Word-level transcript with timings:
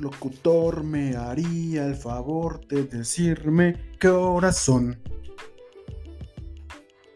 locutor 0.00 0.82
me 0.82 1.16
haría 1.16 1.86
el 1.86 1.94
favor 1.94 2.66
de 2.66 2.84
decirme 2.84 3.94
qué 3.98 4.08
horas 4.08 4.58
son? 4.58 4.98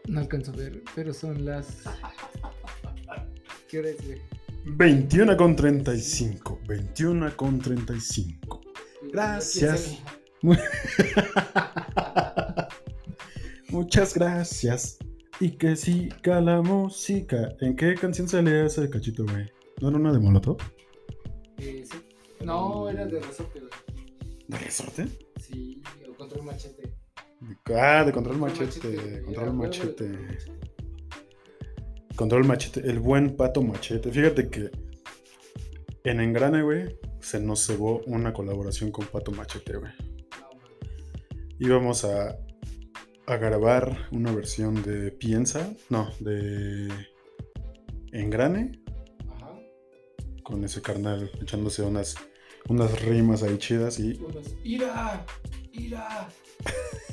No 0.07 0.19
alcanzo 0.19 0.51
a 0.51 0.55
ver, 0.55 0.83
pero 0.93 1.13
son 1.13 1.45
las. 1.45 1.83
¿Qué 3.67 3.79
hora 3.79 3.89
es, 3.89 4.05
güey? 4.05 4.21
21 4.65 5.37
con 5.37 5.55
35. 5.55 6.59
21 6.67 7.35
con 7.35 7.59
35. 7.59 8.61
Gracias. 9.11 9.99
Muchas 13.69 14.13
gracias. 14.13 14.97
Y 15.39 15.51
que 15.51 15.75
siga 15.75 16.39
la 16.39 16.61
música. 16.61 17.49
¿En 17.61 17.75
qué 17.75 17.95
canción 17.95 18.27
salía 18.27 18.65
ese 18.65 18.89
cachito, 18.89 19.23
güey? 19.25 19.51
¿No 19.81 19.89
era 19.89 19.97
una 19.97 20.13
de 20.13 20.19
Molotov? 20.19 20.57
Eh, 21.57 21.83
sí. 21.89 22.04
No, 22.45 22.89
era 22.89 23.05
de 23.05 23.19
resorte, 23.19 23.59
güey. 23.59 23.71
¿De 24.47 24.57
resorte? 24.57 25.07
Sí, 25.41 25.81
o 26.09 26.15
control 26.15 26.43
machete. 26.43 26.93
Ah, 27.75 28.03
de 28.05 28.11
control 28.11 28.39
Control 28.39 28.39
machete. 28.39 28.87
machete, 28.89 29.21
Control 29.23 29.53
machete. 29.53 30.05
control 30.05 30.27
machete. 30.27 30.55
Control 32.15 32.43
machete. 32.45 32.79
El 32.89 32.99
buen 32.99 33.35
pato 33.35 33.61
machete. 33.61 34.11
Fíjate 34.11 34.49
que 34.49 34.69
en 36.03 36.19
Engrane, 36.21 36.61
güey, 36.61 36.97
se 37.19 37.39
nos 37.39 37.65
cebó 37.65 38.01
una 38.05 38.31
colaboración 38.31 38.91
con 38.91 39.07
Pato 39.07 39.31
Machete, 39.31 39.77
güey. 39.77 39.91
Íbamos 41.57 42.05
a, 42.05 42.37
a 43.25 43.37
grabar 43.37 44.07
una 44.11 44.31
versión 44.31 44.83
de 44.83 45.11
Piensa, 45.11 45.73
no, 45.89 46.11
de 46.19 46.87
Engrane, 48.11 48.79
Ajá. 49.33 49.57
con 50.43 50.63
ese 50.63 50.81
carnal 50.83 51.31
echándose 51.41 51.81
unas, 51.81 52.15
unas 52.69 53.01
rimas 53.01 53.43
ahí 53.43 53.57
chidas 53.57 53.99
y... 53.99 54.19
¡Ira! 54.63 55.25
¡Ira! 55.71 56.29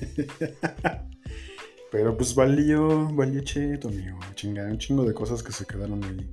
Pero 1.91 2.17
pues 2.17 2.35
valió, 2.35 3.09
valió 3.13 3.43
cheto, 3.43 3.89
amigo. 3.89 4.19
Chinga, 4.35 4.65
un 4.65 4.79
chingo 4.79 5.05
de 5.05 5.13
cosas 5.13 5.43
que 5.43 5.53
se 5.53 5.67
quedaron 5.67 6.03
ahí 6.05 6.27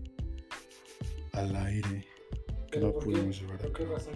al 1.33 1.55
aire 1.55 2.05
que 2.71 2.79
¿Pero 2.79 2.87
no 2.87 2.99
pudimos 2.99 3.39
llevar 3.41 3.55
a 3.55 3.59
¿Por 3.59 3.73
qué 3.73 3.83
cabo. 3.83 3.95
razón? 3.95 4.13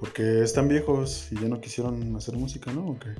Porque 0.00 0.42
están 0.42 0.68
viejos 0.68 1.30
y 1.30 1.36
ya 1.36 1.48
no 1.48 1.60
quisieron 1.60 2.14
hacer 2.16 2.36
música, 2.36 2.72
¿no? 2.72 2.90
¿O 2.90 2.98
qué? 2.98 3.10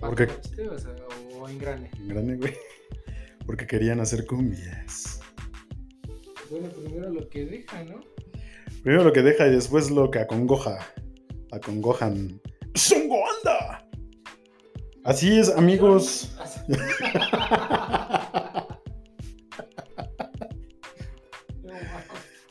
¿Por 0.00 0.14
qué? 0.14 0.26
¿Pato 0.26 0.38
machete 0.48 0.68
o, 0.68 0.78
sea, 0.78 0.94
o 1.38 1.48
engrane? 1.48 1.90
Engrane, 1.98 2.36
güey. 2.36 2.54
Porque 3.44 3.66
querían 3.66 4.00
hacer 4.00 4.26
cumbias. 4.26 5.20
Bueno, 6.50 6.68
primero 6.68 7.10
lo 7.10 7.28
que 7.28 7.44
deja, 7.44 7.84
¿no? 7.84 8.00
Primero 8.86 9.02
lo 9.02 9.12
que 9.12 9.22
deja 9.22 9.48
y 9.48 9.50
después 9.50 9.90
lo 9.90 10.12
que 10.12 10.20
acongoja. 10.20 10.78
Acongojan. 11.50 12.40
¡Songo 12.76 13.16
anda! 13.36 13.84
Así 15.02 15.40
es, 15.40 15.48
amigos. 15.48 16.32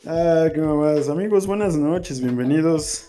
Ah, 0.08 0.48
qué 0.54 0.60
mamadas. 0.60 1.08
Amigos, 1.08 1.48
buenas 1.48 1.76
noches. 1.76 2.20
Bienvenidos 2.20 3.08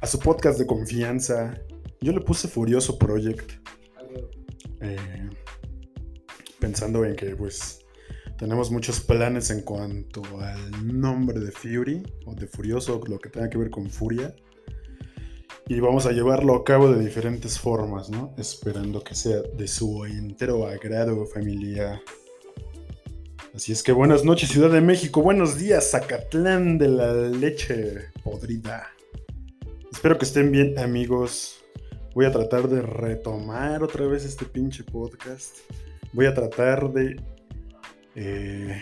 a 0.00 0.06
su 0.08 0.18
podcast 0.18 0.58
de 0.58 0.66
confianza. 0.66 1.54
Yo 2.00 2.10
le 2.10 2.20
puse 2.20 2.48
Furioso 2.48 2.98
Project. 2.98 3.52
Eh, 4.80 4.96
pensando 6.58 7.04
en 7.04 7.14
que, 7.14 7.36
pues, 7.36 7.86
tenemos 8.38 8.70
muchos 8.70 9.00
planes 9.00 9.50
en 9.50 9.62
cuanto 9.62 10.22
al 10.40 11.00
nombre 11.00 11.40
de 11.40 11.50
Fury 11.50 12.04
o 12.24 12.34
de 12.34 12.46
Furioso, 12.46 13.00
lo 13.08 13.18
que 13.18 13.30
tenga 13.30 13.50
que 13.50 13.58
ver 13.58 13.68
con 13.68 13.90
Furia. 13.90 14.34
Y 15.66 15.80
vamos 15.80 16.06
a 16.06 16.12
llevarlo 16.12 16.54
a 16.54 16.64
cabo 16.64 16.90
de 16.90 17.04
diferentes 17.04 17.58
formas, 17.58 18.08
¿no? 18.08 18.34
Esperando 18.38 19.02
que 19.02 19.16
sea 19.16 19.42
de 19.42 19.66
su 19.66 20.04
entero 20.06 20.66
agrado, 20.66 21.26
familia. 21.26 22.00
Así 23.54 23.72
es 23.72 23.82
que 23.82 23.90
buenas 23.90 24.24
noches, 24.24 24.50
Ciudad 24.50 24.70
de 24.70 24.80
México. 24.80 25.20
Buenos 25.20 25.58
días, 25.58 25.90
Zacatlán 25.90 26.78
de 26.78 26.88
la 26.88 27.12
leche 27.12 28.12
podrida. 28.22 28.86
Espero 29.90 30.16
que 30.16 30.24
estén 30.24 30.52
bien, 30.52 30.78
amigos. 30.78 31.64
Voy 32.14 32.24
a 32.24 32.30
tratar 32.30 32.68
de 32.68 32.82
retomar 32.82 33.82
otra 33.82 34.06
vez 34.06 34.24
este 34.24 34.44
pinche 34.44 34.84
podcast. 34.84 35.58
Voy 36.12 36.26
a 36.26 36.34
tratar 36.34 36.92
de. 36.92 37.16
Eh, 38.14 38.80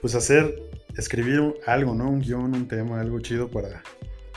pues 0.00 0.14
hacer. 0.14 0.70
Escribir 0.96 1.54
algo, 1.66 1.94
¿no? 1.94 2.10
Un 2.10 2.20
guion, 2.20 2.54
un 2.54 2.68
tema, 2.68 3.00
algo 3.00 3.18
chido 3.20 3.50
para 3.50 3.82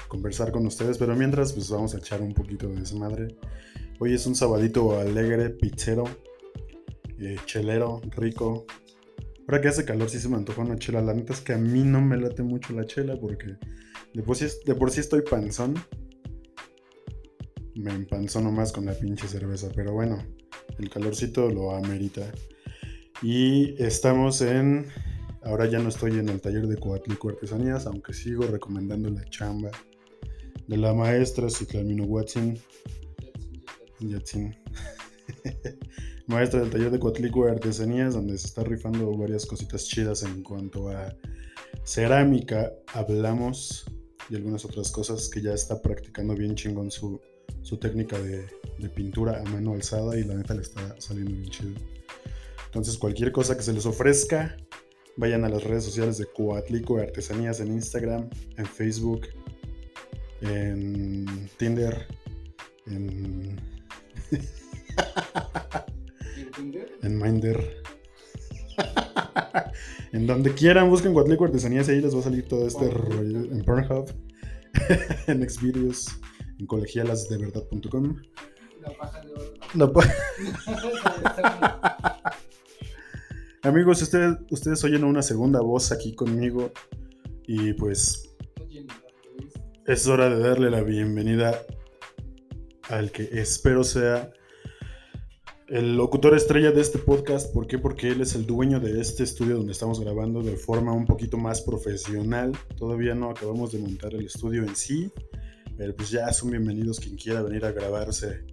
conversar 0.07 0.53
con 0.53 0.65
ustedes. 0.65 0.97
Pero 0.97 1.15
mientras, 1.15 1.51
pues 1.51 1.69
vamos 1.69 1.93
a 1.93 1.97
echar 1.97 2.21
un 2.21 2.33
poquito 2.33 2.69
de 2.69 2.79
desmadre. 2.79 3.35
Hoy 3.99 4.13
es 4.13 4.25
un 4.25 4.35
sabadito 4.35 4.97
alegre, 4.97 5.49
pizzero, 5.49 6.05
eh, 7.19 7.37
chelero, 7.45 8.01
rico. 8.15 8.65
Ahora 9.47 9.61
que 9.61 9.67
hace 9.67 9.85
calor, 9.85 10.09
sí 10.09 10.19
se 10.19 10.29
me 10.29 10.37
antoja 10.37 10.61
una 10.61 10.77
chela. 10.77 11.01
La 11.01 11.13
neta 11.13 11.33
es 11.33 11.41
que 11.41 11.53
a 11.53 11.57
mí 11.57 11.83
no 11.83 12.01
me 12.01 12.17
late 12.17 12.41
mucho 12.41 12.73
la 12.73 12.85
chela 12.85 13.17
porque 13.19 13.57
de 14.13 14.23
por 14.23 14.37
sí, 14.37 14.47
de 14.65 14.75
por 14.75 14.91
sí 14.91 15.01
estoy 15.01 15.21
panzón. 15.21 15.75
Me 17.75 17.91
empanzono 17.91 18.51
más 18.51 18.71
con 18.71 18.85
la 18.85 18.93
pinche 18.93 19.27
cerveza, 19.27 19.69
pero 19.75 19.91
bueno, 19.91 20.23
el 20.79 20.89
calorcito 20.89 21.49
lo 21.49 21.75
amerita. 21.75 22.31
Y 23.21 23.81
estamos 23.81 24.41
en. 24.41 24.87
Ahora 25.43 25.67
ya 25.67 25.79
no 25.79 25.89
estoy 25.89 26.17
en 26.17 26.29
el 26.29 26.41
taller 26.41 26.67
de 26.67 26.77
Coatlico 26.77 27.29
Artesanías, 27.29 27.85
aunque 27.85 28.13
sigo 28.13 28.47
recomendando 28.47 29.09
la 29.09 29.23
chamba 29.25 29.69
de 30.67 30.77
la 30.77 30.93
maestra 30.93 31.49
Ciclamino 31.49 32.03
Watson. 32.05 32.57
Yatsin. 33.99 34.55
Maestra 36.27 36.61
del 36.61 36.71
taller 36.71 36.91
de 36.91 36.99
Coatlico 36.99 37.45
Artesanías, 37.45 38.15
donde 38.15 38.37
se 38.37 38.47
está 38.47 38.63
rifando 38.63 39.15
varias 39.15 39.45
cositas 39.45 39.85
chidas 39.87 40.23
en 40.23 40.41
cuanto 40.41 40.89
a 40.89 41.15
cerámica, 41.83 42.73
hablamos 42.93 43.85
y 44.29 44.35
algunas 44.35 44.65
otras 44.65 44.91
cosas 44.91 45.29
que 45.29 45.41
ya 45.41 45.53
está 45.53 45.81
practicando 45.81 46.33
bien 46.33 46.55
chingón 46.55 46.89
su, 46.89 47.21
su 47.61 47.77
técnica 47.77 48.17
de, 48.17 48.47
de 48.79 48.89
pintura 48.89 49.39
a 49.39 49.43
mano 49.43 49.73
alzada 49.73 50.17
y 50.17 50.23
la 50.23 50.33
neta 50.33 50.55
le 50.55 50.61
está 50.61 50.99
saliendo 50.99 51.31
bien 51.31 51.49
chido. 51.49 51.94
Entonces 52.75 52.97
cualquier 52.97 53.31
cosa 53.31 53.55
que 53.55 53.63
se 53.63 53.71
les 53.71 53.85
ofrezca, 53.85 54.57
vayan 55.15 55.45
a 55.45 55.49
las 55.49 55.63
redes 55.63 55.85
sociales 55.85 56.17
de 56.17 56.25
Coatlico 56.25 56.97
de 56.97 57.03
Artesanías 57.03 57.61
en 57.61 57.71
Instagram, 57.71 58.29
en 58.57 58.65
Facebook, 58.65 59.27
en 60.41 61.49
Tinder, 61.57 62.05
en 62.87 63.57
¿Y 66.35 66.41
en 66.41 66.51
Tinder? 66.51 66.91
en 67.01 67.17
Minder. 67.17 67.81
en 70.11 70.27
donde 70.27 70.53
quieran, 70.53 70.89
busquen 70.89 71.13
Guatlico 71.13 71.45
Artesanías 71.45 71.87
y 71.87 71.91
ahí 71.91 72.01
les 72.01 72.13
va 72.13 72.19
a 72.19 72.23
salir 72.23 72.45
todo 72.45 72.67
este 72.67 72.89
rollo. 72.89 73.39
En 73.53 73.63
Pornhub, 73.63 74.11
en 75.27 75.49
Xvideos, 75.49 76.07
en 76.59 76.65
colegialasdeverdad.com. 76.67 78.17
La 78.81 78.91
paja 78.97 79.21
de 79.21 79.31
oro. 79.31 79.53
La 79.75 79.93
pa- 79.93 80.13
Amigos, 83.65 83.99
ustedes, 84.03 84.37
ustedes 84.51 84.83
oyen 84.83 85.03
una 85.03 85.23
segunda 85.23 85.59
voz 85.59 85.91
aquí 85.91 86.13
conmigo 86.13 86.71
y 87.47 87.73
pues 87.73 88.35
es 89.87 90.05
hora 90.05 90.29
de 90.29 90.39
darle 90.39 90.69
la 90.69 90.83
bienvenida 90.83 91.65
al 92.89 93.11
que 93.11 93.23
espero 93.23 93.83
sea 93.83 94.31
el 95.67 95.97
locutor 95.97 96.35
estrella 96.35 96.69
de 96.69 96.79
este 96.79 96.99
podcast. 96.99 97.51
¿Por 97.55 97.65
qué? 97.65 97.79
Porque 97.79 98.09
él 98.09 98.21
es 98.21 98.35
el 98.35 98.45
dueño 98.45 98.79
de 98.79 99.01
este 99.01 99.23
estudio 99.23 99.57
donde 99.57 99.71
estamos 99.71 99.99
grabando 99.99 100.43
de 100.43 100.57
forma 100.57 100.93
un 100.93 101.07
poquito 101.07 101.39
más 101.39 101.63
profesional. 101.63 102.51
Todavía 102.77 103.15
no 103.15 103.31
acabamos 103.31 103.71
de 103.71 103.79
montar 103.79 104.13
el 104.13 104.27
estudio 104.27 104.61
en 104.61 104.75
sí, 104.75 105.11
pero 105.75 105.95
pues 105.95 106.11
ya 106.11 106.31
son 106.33 106.51
bienvenidos 106.51 106.99
quien 106.99 107.15
quiera 107.15 107.41
venir 107.41 107.65
a 107.65 107.71
grabarse 107.71 108.45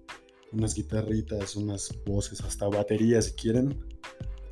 unas 0.53 0.75
guitarritas, 0.75 1.55
unas 1.55 1.93
voces, 2.07 2.41
hasta 2.41 2.67
baterías 2.67 3.27
si 3.27 3.33
quieren. 3.33 3.79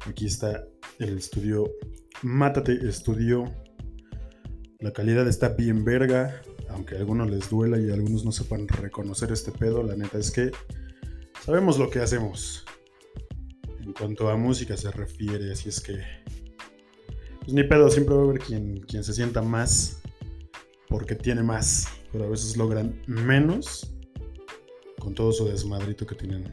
Aquí 0.06 0.26
está 0.26 0.64
el 0.98 1.18
estudio 1.18 1.70
Mátate 2.22 2.72
Estudio. 2.88 3.44
La 4.78 4.92
calidad 4.92 5.28
está 5.28 5.50
bien 5.50 5.84
verga, 5.84 6.42
aunque 6.68 6.96
a 6.96 6.98
algunos 6.98 7.30
les 7.30 7.50
duela 7.50 7.78
y 7.78 7.90
algunos 7.90 8.24
no 8.24 8.32
sepan 8.32 8.66
reconocer 8.68 9.30
este 9.32 9.52
pedo. 9.52 9.82
La 9.82 9.96
neta 9.96 10.18
es 10.18 10.30
que 10.30 10.50
sabemos 11.44 11.78
lo 11.78 11.90
que 11.90 12.00
hacemos 12.00 12.64
en 13.80 13.92
cuanto 13.92 14.28
a 14.28 14.36
música 14.36 14.76
se 14.76 14.90
refiere, 14.90 15.52
así 15.52 15.68
es 15.68 15.80
que 15.80 15.98
pues 17.40 17.52
ni 17.52 17.64
pedo, 17.64 17.90
siempre 17.90 18.14
va 18.14 18.22
a 18.22 18.24
haber 18.24 18.38
quien, 18.38 18.80
quien 18.80 19.02
se 19.02 19.14
sienta 19.14 19.42
más 19.42 20.00
porque 20.88 21.14
tiene 21.14 21.42
más, 21.42 21.88
pero 22.12 22.24
a 22.24 22.28
veces 22.28 22.56
logran 22.56 23.00
menos 23.06 23.94
con 24.98 25.14
todo 25.14 25.32
su 25.32 25.46
desmadrito 25.46 26.06
que 26.06 26.14
tienen. 26.14 26.52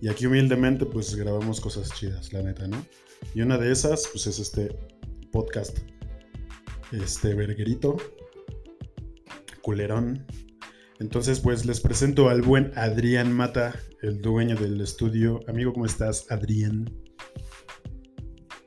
Y 0.00 0.08
aquí 0.08 0.26
humildemente 0.26 0.86
pues 0.86 1.14
grabamos 1.14 1.60
cosas 1.60 1.92
chidas, 1.94 2.32
la 2.32 2.42
neta, 2.42 2.66
¿no? 2.66 2.84
Y 3.34 3.42
una 3.42 3.58
de 3.58 3.72
esas 3.72 4.08
pues 4.12 4.26
es 4.26 4.38
este 4.38 4.76
podcast 5.32 5.78
este 6.92 7.34
verguerito, 7.34 7.96
culerón. 9.62 10.26
Entonces, 11.00 11.40
pues 11.40 11.64
les 11.64 11.80
presento 11.80 12.28
al 12.28 12.42
buen 12.42 12.72
Adrián 12.74 13.32
Mata, 13.32 13.78
el 14.02 14.20
dueño 14.20 14.56
del 14.56 14.80
estudio. 14.80 15.40
Amigo, 15.46 15.72
¿cómo 15.72 15.86
estás, 15.86 16.30
Adrián? 16.30 16.90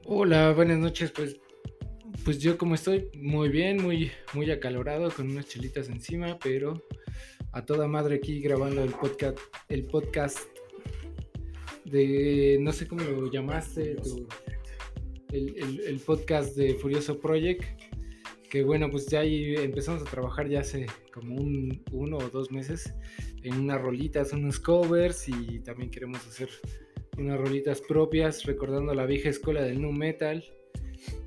Hola, 0.05 0.51
buenas 0.53 0.77
noches. 0.77 1.11
Pues, 1.11 1.37
pues 2.23 2.39
yo 2.39 2.57
como 2.57 2.75
estoy 2.75 3.09
muy 3.15 3.49
bien, 3.49 3.81
muy, 3.81 4.11
muy 4.33 4.49
acalorado, 4.51 5.11
con 5.11 5.29
unas 5.29 5.47
chelitas 5.47 5.89
encima, 5.89 6.37
pero 6.39 6.81
a 7.51 7.65
toda 7.65 7.87
madre 7.87 8.15
aquí 8.15 8.39
grabando 8.39 8.83
el 8.83 8.91
podcast, 8.91 9.37
el 9.67 9.85
podcast 9.85 10.39
de, 11.85 12.57
no 12.59 12.71
sé 12.71 12.87
cómo 12.87 13.03
lo 13.03 13.31
llamaste, 13.31 13.97
el, 15.31 15.99
podcast 16.05 16.55
de 16.55 16.75
Furioso 16.75 17.19
Project, 17.19 17.63
que 18.49 18.63
bueno, 18.63 18.89
pues 18.89 19.07
ya 19.07 19.21
ahí 19.21 19.55
empezamos 19.55 20.01
a 20.01 20.05
trabajar 20.05 20.49
ya 20.49 20.59
hace 20.59 20.85
como 21.13 21.35
un, 21.35 21.81
uno 21.91 22.17
o 22.17 22.29
dos 22.29 22.51
meses 22.51 22.93
en 23.43 23.55
unas 23.55 23.81
rolitas, 23.81 24.33
unos 24.33 24.59
covers 24.59 25.29
y 25.29 25.59
también 25.59 25.89
queremos 25.89 26.25
hacer 26.27 26.49
unas 27.17 27.39
rolitas 27.39 27.81
propias 27.81 28.43
recordando 28.43 28.93
la 28.93 29.05
vieja 29.05 29.29
escuela 29.29 29.61
del 29.61 29.81
nu 29.81 29.91
metal. 29.91 30.43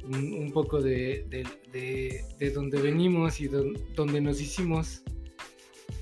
Un, 0.05 0.53
poco 0.53 0.83
de, 0.83 1.27
de, 1.73 2.51
donde 2.51 2.81
venimos 2.81 3.41
y 3.41 3.49
donde 3.49 4.21
nos 4.21 4.41
hicimos 4.41 5.03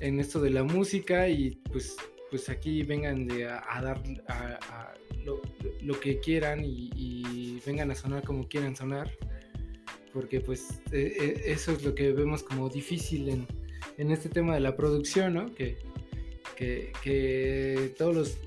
en 0.00 0.19
esto 0.19 0.40
de 0.40 0.50
la 0.50 0.64
música 0.64 1.28
y 1.28 1.52
pues 1.70 1.96
pues 2.32 2.49
aquí 2.49 2.82
vengan 2.82 3.26
de 3.26 3.46
a, 3.46 3.82
dar 3.82 4.02
lo, 5.23 6.00
que 6.00 6.19
quieran 6.19 6.62
y, 6.64 7.61
vengan 7.67 7.90
a 7.90 7.94
sonar 7.94 8.25
como 8.25 8.49
quieran 8.49 8.75
sonar 8.75 9.11
porque 10.14 10.40
pues 10.40 10.81
e, 10.93 11.43
e, 11.46 11.52
eso 11.52 11.73
es 11.73 11.84
lo 11.84 11.94
que 11.94 12.11
vemos 12.12 12.43
como 12.43 12.70
difícil 12.70 13.29
en, 13.99 14.11
este 14.11 14.31
tema 14.31 14.55
de 14.55 14.61
la 14.61 14.75
producción 14.75 15.34
¿no? 15.34 15.55
que, 15.55 15.76
que, 16.56 17.94
todos 17.99 18.14
los 18.14 18.38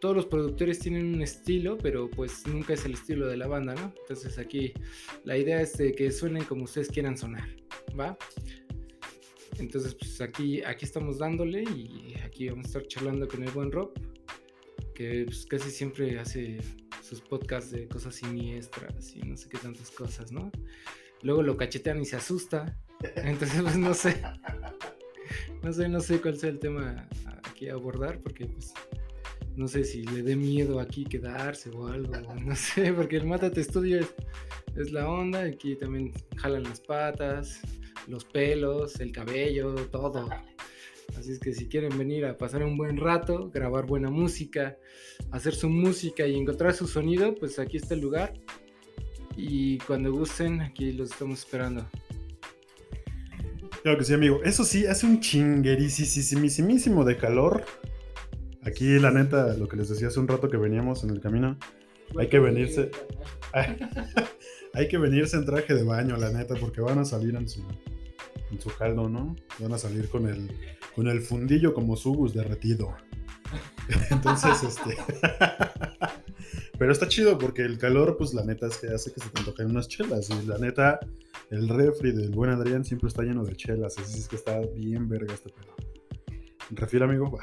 todos 0.00 0.16
los 0.16 0.26
productores 0.26 0.80
tienen 0.80 1.14
un 1.14 1.22
estilo, 1.22 1.78
pero 1.78 2.10
pues 2.10 2.46
nunca 2.46 2.74
es 2.74 2.84
el 2.84 2.94
estilo 2.94 3.28
de 3.28 3.36
la 3.36 3.46
banda, 3.46 3.74
¿no? 3.74 3.94
Entonces 4.02 4.36
aquí 4.36 4.74
la 5.24 5.38
idea 5.38 5.60
es 5.60 5.78
de 5.78 5.94
que 5.94 6.10
suenen 6.10 6.44
como 6.44 6.64
ustedes 6.64 6.88
quieran 6.88 7.16
sonar, 7.16 7.48
¿va? 7.98 8.16
Entonces, 9.58 9.94
pues 9.94 10.20
aquí, 10.20 10.62
aquí 10.62 10.84
estamos 10.84 11.18
dándole 11.18 11.62
y 11.62 12.14
aquí 12.24 12.48
vamos 12.48 12.66
a 12.66 12.68
estar 12.68 12.86
charlando 12.86 13.26
con 13.26 13.42
el 13.42 13.50
buen 13.50 13.72
Rob, 13.72 13.92
que 14.94 15.24
pues, 15.26 15.46
casi 15.46 15.70
siempre 15.70 16.18
hace 16.18 16.58
sus 17.02 17.20
podcasts 17.20 17.70
de 17.70 17.88
cosas 17.88 18.14
siniestras 18.16 19.14
y 19.14 19.20
no 19.20 19.36
sé 19.36 19.48
qué 19.48 19.58
tantas 19.58 19.90
cosas, 19.90 20.32
¿no? 20.32 20.50
Luego 21.22 21.42
lo 21.42 21.56
cachetean 21.56 22.00
y 22.00 22.04
se 22.04 22.16
asusta. 22.16 22.78
Entonces, 23.16 23.62
pues 23.62 23.76
no 23.76 23.94
sé. 23.94 24.22
No 25.62 25.72
sé, 25.72 25.88
no 25.88 26.00
sé 26.00 26.20
cuál 26.20 26.38
sea 26.38 26.50
el 26.50 26.58
tema 26.58 27.08
aquí 27.44 27.68
abordar, 27.68 28.20
porque 28.20 28.46
pues 28.46 28.74
no 29.56 29.66
sé 29.66 29.84
si 29.84 30.04
le 30.04 30.22
dé 30.22 30.36
miedo 30.36 30.78
aquí 30.78 31.04
quedarse 31.04 31.70
o 31.70 31.88
algo, 31.88 32.12
no 32.44 32.54
sé, 32.54 32.92
porque 32.92 33.16
el 33.16 33.26
Mátate 33.26 33.62
Estudio 33.62 34.00
es, 34.00 34.14
es 34.76 34.92
la 34.92 35.08
onda, 35.08 35.42
aquí 35.42 35.74
también 35.76 36.12
jalan 36.36 36.64
las 36.64 36.80
patas, 36.80 37.62
los 38.06 38.24
pelos, 38.24 39.00
el 39.00 39.12
cabello, 39.12 39.74
todo. 39.90 40.28
Así 41.18 41.32
es 41.32 41.38
que 41.38 41.52
si 41.54 41.66
quieren 41.66 41.96
venir 41.96 42.26
a 42.26 42.36
pasar 42.36 42.62
un 42.62 42.76
buen 42.76 42.96
rato, 42.96 43.50
grabar 43.52 43.86
buena 43.86 44.10
música, 44.10 44.76
hacer 45.30 45.54
su 45.54 45.68
música 45.68 46.26
y 46.26 46.36
encontrar 46.36 46.74
su 46.74 46.86
sonido, 46.86 47.34
pues 47.34 47.58
aquí 47.58 47.76
está 47.76 47.94
el 47.94 48.00
lugar. 48.00 48.34
Y 49.36 49.78
cuando 49.78 50.12
gusten, 50.12 50.60
aquí 50.60 50.92
los 50.92 51.10
estamos 51.10 51.40
esperando. 51.40 51.88
Claro 53.82 53.98
que 53.98 54.04
sí, 54.04 54.14
amigo. 54.14 54.40
Eso 54.42 54.64
sí, 54.64 54.86
hace 54.86 55.06
un 55.06 55.20
chinguerísimo 55.20 57.04
de 57.04 57.16
calor. 57.16 57.64
Aquí, 58.62 58.98
la 58.98 59.12
neta, 59.12 59.56
lo 59.56 59.68
que 59.68 59.76
les 59.76 59.88
decía 59.88 60.08
hace 60.08 60.18
un 60.18 60.26
rato 60.26 60.48
que 60.48 60.56
veníamos 60.56 61.04
en 61.04 61.10
el 61.10 61.20
camino, 61.20 61.56
hay 62.18 62.28
que 62.28 62.38
venirse. 62.38 62.90
hay 64.74 64.88
que 64.88 64.98
venirse 64.98 65.36
en 65.36 65.44
traje 65.44 65.74
de 65.74 65.84
baño, 65.84 66.16
la 66.16 66.30
neta, 66.32 66.54
porque 66.56 66.80
van 66.80 66.98
a 66.98 67.04
salir 67.04 67.36
en 67.36 67.48
su, 67.48 67.62
en 68.50 68.60
su 68.60 68.70
caldo, 68.70 69.08
¿no? 69.08 69.36
Van 69.58 69.72
a 69.72 69.78
salir 69.78 70.08
con 70.08 70.28
el, 70.28 70.50
con 70.94 71.08
el 71.08 71.20
fundillo 71.20 71.74
como 71.74 71.96
subus 71.96 72.34
derretido. 72.34 72.94
Entonces, 74.10 74.62
este. 74.62 74.96
Pero 76.78 76.92
está 76.92 77.08
chido 77.08 77.38
porque 77.38 77.62
el 77.62 77.78
calor, 77.78 78.16
pues 78.18 78.34
la 78.34 78.44
neta 78.44 78.66
es 78.66 78.76
que 78.76 78.88
hace 78.88 79.12
que 79.12 79.20
se 79.20 79.30
te 79.30 79.40
antojen 79.40 79.70
unas 79.70 79.88
chelas. 79.88 80.28
Y 80.28 80.46
la 80.46 80.58
neta, 80.58 81.00
el 81.50 81.68
refri 81.68 82.12
del 82.12 82.30
buen 82.30 82.50
Adrián 82.50 82.84
siempre 82.84 83.08
está 83.08 83.22
lleno 83.22 83.44
de 83.44 83.56
chelas. 83.56 83.98
Así 83.98 84.18
es 84.18 84.28
que 84.28 84.36
está 84.36 84.60
bien 84.74 85.08
verga 85.08 85.32
este 85.32 85.50
pedo. 85.50 85.74
¿Refil, 86.70 87.02
amigo? 87.02 87.38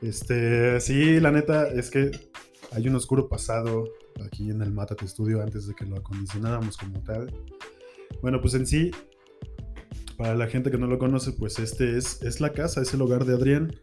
Este, 0.00 0.80
sí, 0.80 1.20
la 1.20 1.32
neta 1.32 1.68
es 1.68 1.90
que 1.90 2.10
hay 2.72 2.88
un 2.88 2.94
oscuro 2.94 3.28
pasado 3.28 3.84
aquí 4.24 4.50
en 4.50 4.62
el 4.62 4.72
Mátate 4.72 5.06
Studio 5.06 5.42
antes 5.42 5.66
de 5.66 5.74
que 5.74 5.84
lo 5.84 5.96
acondicionáramos 5.96 6.76
como 6.76 7.02
tal. 7.02 7.32
Bueno, 8.22 8.40
pues 8.40 8.54
en 8.54 8.66
sí, 8.66 8.90
para 10.16 10.34
la 10.34 10.46
gente 10.46 10.70
que 10.70 10.78
no 10.78 10.86
lo 10.86 10.98
conoce, 10.98 11.32
pues 11.32 11.58
este 11.58 11.96
es, 11.96 12.22
es 12.22 12.40
la 12.40 12.52
casa, 12.52 12.80
es 12.80 12.92
el 12.94 13.02
hogar 13.02 13.24
de 13.24 13.34
Adrián. 13.34 13.76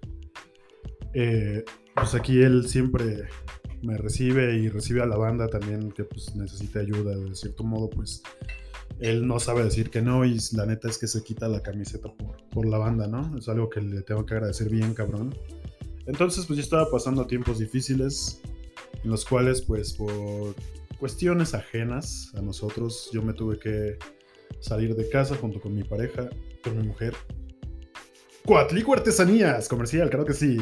Eh, 1.14 1.64
pues 1.96 2.16
aquí 2.16 2.42
él 2.42 2.68
siempre 2.68 3.26
me 3.84 3.98
recibe 3.98 4.56
y 4.56 4.70
recibe 4.70 5.02
a 5.02 5.06
la 5.06 5.18
banda 5.18 5.48
también 5.48 5.92
que 5.92 6.06
pues 6.06 6.36
necesita 6.36 6.80
ayuda 6.80 7.16
de 7.16 7.36
cierto 7.36 7.64
modo, 7.64 7.90
pues 7.90 8.24
él 9.00 9.28
no 9.28 9.40
sabe 9.40 9.64
decir 9.64 9.90
que 9.90 10.02
no 10.02 10.26
y 10.26 10.40
la 10.54 10.66
neta 10.66 10.88
es 10.88 10.98
que 10.98 11.08
se 11.08 11.24
quita 11.24 11.48
la 11.48 11.62
camiseta 11.62 12.12
por, 12.14 12.38
por 12.50 12.66
la 12.66 12.78
banda, 12.78 13.08
¿no? 13.08 13.38
Es 13.38 13.50
algo 13.50 13.70
que 13.70 13.82
le 13.82 14.02
tengo 14.02 14.26
que 14.26 14.36
agradecer 14.36 14.70
bien, 14.70 14.94
cabrón. 14.94 15.36
Entonces, 16.06 16.46
pues 16.46 16.58
yo 16.58 16.64
estaba 16.64 16.90
pasando 16.90 17.28
tiempos 17.28 17.60
difíciles 17.60 18.42
en 19.04 19.10
los 19.10 19.26
cuales, 19.26 19.62
pues 19.62 19.94
por 19.94 20.56
cuestiones 21.00 21.54
ajenas 21.54 22.32
a 22.36 22.42
nosotros, 22.42 23.10
yo 23.12 23.22
me 23.22 23.34
tuve 23.34 23.60
que 23.60 23.98
salir 24.60 24.96
de 24.96 25.10
casa 25.10 25.36
junto 25.36 25.60
con 25.60 25.74
mi 25.74 25.84
pareja, 25.84 26.30
con 26.64 26.78
mi 26.78 26.88
mujer. 26.88 27.14
Coatlico 28.46 28.94
Artesanías, 28.94 29.68
comercial, 29.70 30.10
claro 30.10 30.26
que 30.26 30.34
sí. 30.34 30.58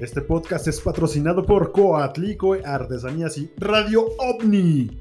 Este 0.00 0.20
podcast 0.20 0.68
es 0.68 0.80
patrocinado 0.80 1.44
por 1.44 1.72
Coatlico 1.72 2.56
Artesanías 2.64 3.36
y 3.38 3.50
Radio 3.56 4.06
OVNI. 4.18 5.00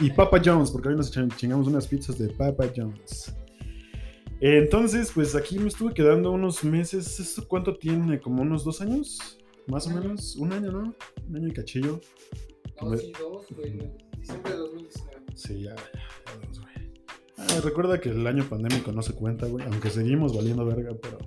Y 0.00 0.10
Papa 0.10 0.40
John's, 0.44 0.70
porque 0.70 0.88
hoy 0.88 0.96
nos 0.96 1.10
chingamos 1.36 1.66
unas 1.68 1.86
pizzas 1.86 2.18
de 2.18 2.28
Papa 2.28 2.66
John's. 2.76 3.34
Entonces, 4.40 5.10
pues 5.14 5.34
aquí 5.34 5.58
me 5.58 5.68
estuve 5.68 5.94
quedando 5.94 6.30
unos 6.30 6.62
meses. 6.62 7.18
¿Esto 7.18 7.46
cuánto 7.48 7.76
tiene? 7.76 8.20
¿Como 8.20 8.42
unos 8.42 8.64
dos 8.64 8.80
años? 8.80 9.38
Más 9.66 9.86
o 9.86 9.90
menos. 9.90 10.36
Un 10.36 10.52
año, 10.52 10.72
¿no? 10.72 10.94
Un 11.28 11.36
año 11.36 11.48
y 11.48 11.52
cachillo. 11.52 12.00
No, 12.82 12.96
sí, 12.96 13.12
dos, 13.18 13.46
güey. 13.50 13.78
Diciembre 14.18 14.52
de 14.52 14.58
2019. 14.58 15.22
Sí, 15.34 15.62
ya. 15.62 15.74
Ah, 17.38 17.60
recuerda 17.62 18.00
que 18.00 18.08
el 18.10 18.26
año 18.26 18.48
pandémico 18.48 18.92
no 18.92 19.02
se 19.02 19.12
cuenta, 19.12 19.46
güey. 19.46 19.64
Aunque 19.66 19.90
seguimos 19.90 20.34
valiendo 20.34 20.64
verga, 20.64 20.96
pero. 21.00 21.18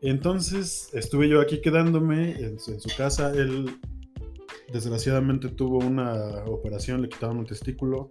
Entonces 0.00 0.90
estuve 0.92 1.28
yo 1.28 1.40
aquí 1.40 1.60
quedándome 1.60 2.32
en, 2.32 2.58
su 2.58 2.88
casa. 2.96 3.32
Él 3.32 3.78
desgraciadamente 4.72 5.48
tuvo 5.48 5.78
una 5.78 6.44
operación, 6.46 7.00
le 7.00 7.08
quitaron 7.08 7.38
un 7.38 7.46
testículo 7.46 8.08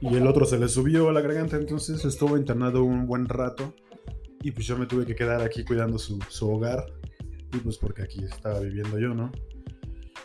y 0.00 0.14
el 0.16 0.26
otro 0.26 0.44
se 0.44 0.58
le 0.58 0.68
subió 0.68 1.08
a 1.08 1.12
la 1.12 1.20
garganta. 1.20 1.56
Entonces 1.56 2.04
estuvo 2.04 2.36
internado 2.36 2.84
un 2.84 3.06
buen 3.06 3.26
rato 3.26 3.74
y 4.42 4.50
pues 4.50 4.66
yo 4.66 4.76
me 4.76 4.86
tuve 4.86 5.06
que 5.06 5.14
quedar 5.14 5.40
aquí 5.40 5.64
cuidando 5.64 5.98
su, 5.98 6.18
hogar. 6.42 6.84
Y 7.54 7.58
pues 7.58 7.78
porque 7.78 8.02
aquí 8.02 8.22
estaba 8.24 8.60
viviendo 8.60 8.98
yo, 8.98 9.14
¿no? 9.14 9.30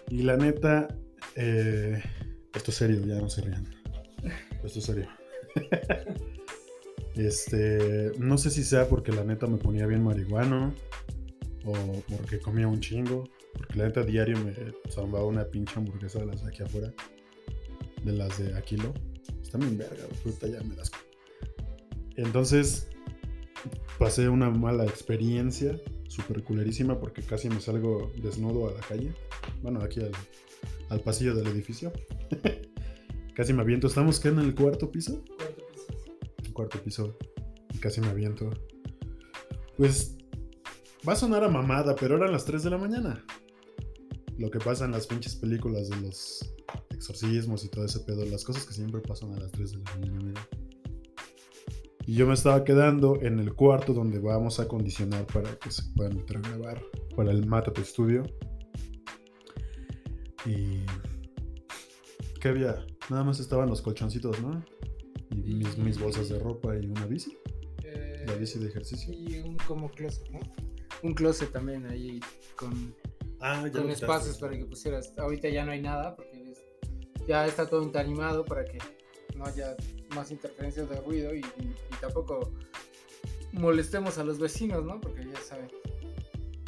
Y 0.09 0.23
la 0.23 0.35
neta, 0.35 0.88
eh, 1.35 2.01
esto 2.53 2.71
es 2.71 2.77
serio, 2.77 3.05
ya 3.05 3.21
no 3.21 3.29
se 3.29 3.41
rían. 3.41 3.78
Esto 4.63 4.79
es 4.79 4.85
serio. 4.85 5.07
este, 7.15 8.11
no 8.17 8.37
sé 8.37 8.49
si 8.49 8.63
sea 8.63 8.87
porque 8.87 9.11
la 9.11 9.23
neta 9.23 9.47
me 9.47 9.57
ponía 9.57 9.85
bien 9.85 10.03
marihuano 10.03 10.73
o 11.65 11.73
porque 12.15 12.39
comía 12.39 12.67
un 12.67 12.79
chingo. 12.79 13.29
Porque 13.53 13.77
la 13.77 13.87
neta 13.87 14.03
diario 14.03 14.37
me 14.43 14.53
zambaba 14.91 15.25
una 15.25 15.45
pinche 15.45 15.73
hamburguesa 15.77 16.19
de 16.19 16.27
las 16.27 16.43
de 16.43 16.49
aquí 16.49 16.63
afuera. 16.63 16.93
De 18.03 18.13
las 18.13 18.37
de 18.37 18.55
Aquilo. 18.55 18.93
Están 19.41 19.61
bien 19.61 19.77
verga, 19.77 20.03
puta, 20.23 20.47
ya 20.47 20.61
me 20.61 20.75
das. 20.75 20.91
Entonces, 22.15 22.87
pasé 23.97 24.29
una 24.29 24.49
mala 24.49 24.85
experiencia, 24.85 25.79
super 26.07 26.43
culerísima, 26.43 26.99
porque 26.99 27.23
casi 27.23 27.49
me 27.49 27.59
salgo 27.59 28.11
desnudo 28.21 28.69
a 28.69 28.73
la 28.73 28.81
calle. 28.81 29.11
Bueno, 29.61 29.81
aquí 29.81 30.01
al, 30.01 30.11
al 30.89 30.99
pasillo 31.01 31.33
del 31.33 31.47
edificio. 31.47 31.91
Casi 33.39 33.53
me 33.53 33.62
aviento. 33.62 33.88
¿Estamos 33.88 34.19
que 34.19 34.27
en 34.27 34.39
el 34.39 34.53
cuarto 34.53 34.91
piso? 34.91 35.24
Cuarto 35.24 35.63
piso. 35.72 36.53
Cuarto 36.53 36.84
piso. 36.84 37.17
Y 37.74 37.77
casi 37.77 38.01
me 38.01 38.08
aviento. 38.08 38.50
Pues 39.77 40.17
va 41.08 41.13
a 41.13 41.15
sonar 41.15 41.46
a 41.46 41.48
mamada, 41.48 41.96
pero 41.96 42.17
eran 42.17 42.34
las 42.34 42.43
3 42.43 42.63
de 42.63 42.69
la 42.69 42.77
mañana. 42.77 43.25
Lo 44.38 44.51
que 44.51 44.60
pasa 44.60 44.84
en 44.84 44.91
las 44.91 45.08
pinches 45.08 45.38
películas 45.38 45.88
de 45.88 46.01
los 46.01 46.53
exorcismos 46.89 47.63
y 47.63 47.69
todo 47.69 47.86
ese 47.86 48.01
pedo, 48.01 48.25
las 48.25 48.43
cosas 48.43 48.65
que 48.65 48.74
siempre 48.74 49.00
pasan 49.00 49.31
a 49.31 49.39
las 49.39 49.53
3 49.53 49.72
de 49.72 49.77
la 49.77 49.96
mañana. 49.96 50.48
Y 52.05 52.15
yo 52.15 52.27
me 52.27 52.34
estaba 52.34 52.65
quedando 52.65 53.22
en 53.22 53.39
el 53.39 53.53
cuarto 53.53 53.93
donde 53.93 54.19
vamos 54.19 54.60
a 54.60 54.63
acondicionar 54.63 55.25
para 55.27 55.58
que 55.60 55.72
se 55.72 55.84
puedan 55.96 56.17
meter 56.17 56.36
a 56.36 56.41
grabar 56.41 56.84
para 57.15 57.31
el 57.31 57.48
Mátate 57.48 57.86
Studio. 57.86 58.24
Y. 60.46 60.81
¿Qué 62.41 62.50
había? 62.50 62.86
Nada 63.09 63.23
más 63.23 63.39
estaban 63.39 63.69
los 63.69 63.81
colchoncitos, 63.81 64.39
¿no? 64.41 64.63
Y 65.31 65.53
mis, 65.55 65.77
mis 65.77 65.99
bolsas 65.99 66.29
de 66.29 66.39
ropa 66.39 66.75
y 66.77 66.85
una 66.87 67.05
bici. 67.05 67.37
Eh, 67.83 68.23
La 68.27 68.33
bici 68.35 68.59
de 68.59 68.67
ejercicio. 68.67 69.13
Y 69.13 69.39
un 69.39 69.57
como 69.57 69.89
closet, 69.89 70.29
¿no? 70.29 70.39
Un 71.01 71.13
closet 71.13 71.51
también 71.51 71.85
ahí 71.87 72.19
con, 72.55 72.93
Ah, 73.39 73.63
ya 73.65 73.81
con 73.81 73.89
espacios 73.89 74.37
para 74.37 74.57
que 74.57 74.65
pusieras. 74.65 75.13
Ahorita 75.17 75.47
ya 75.49 75.63
no 75.65 75.71
hay 75.71 75.81
nada 75.81 76.15
porque 76.15 76.51
es- 76.51 76.61
ya 77.27 77.45
está 77.47 77.67
todo 77.69 77.89
animado 77.97 78.43
para 78.45 78.65
que 78.65 78.79
no 79.35 79.45
haya 79.45 79.75
más 80.13 80.29
interferencias 80.31 80.89
de 80.89 80.99
ruido 81.01 81.33
y, 81.33 81.39
y 81.39 81.75
tampoco 82.01 82.51
molestemos 83.53 84.17
a 84.17 84.23
los 84.23 84.39
vecinos, 84.39 84.83
¿no? 84.85 84.99
Porque 84.99 85.25
ya 85.25 85.39
saben. 85.41 85.69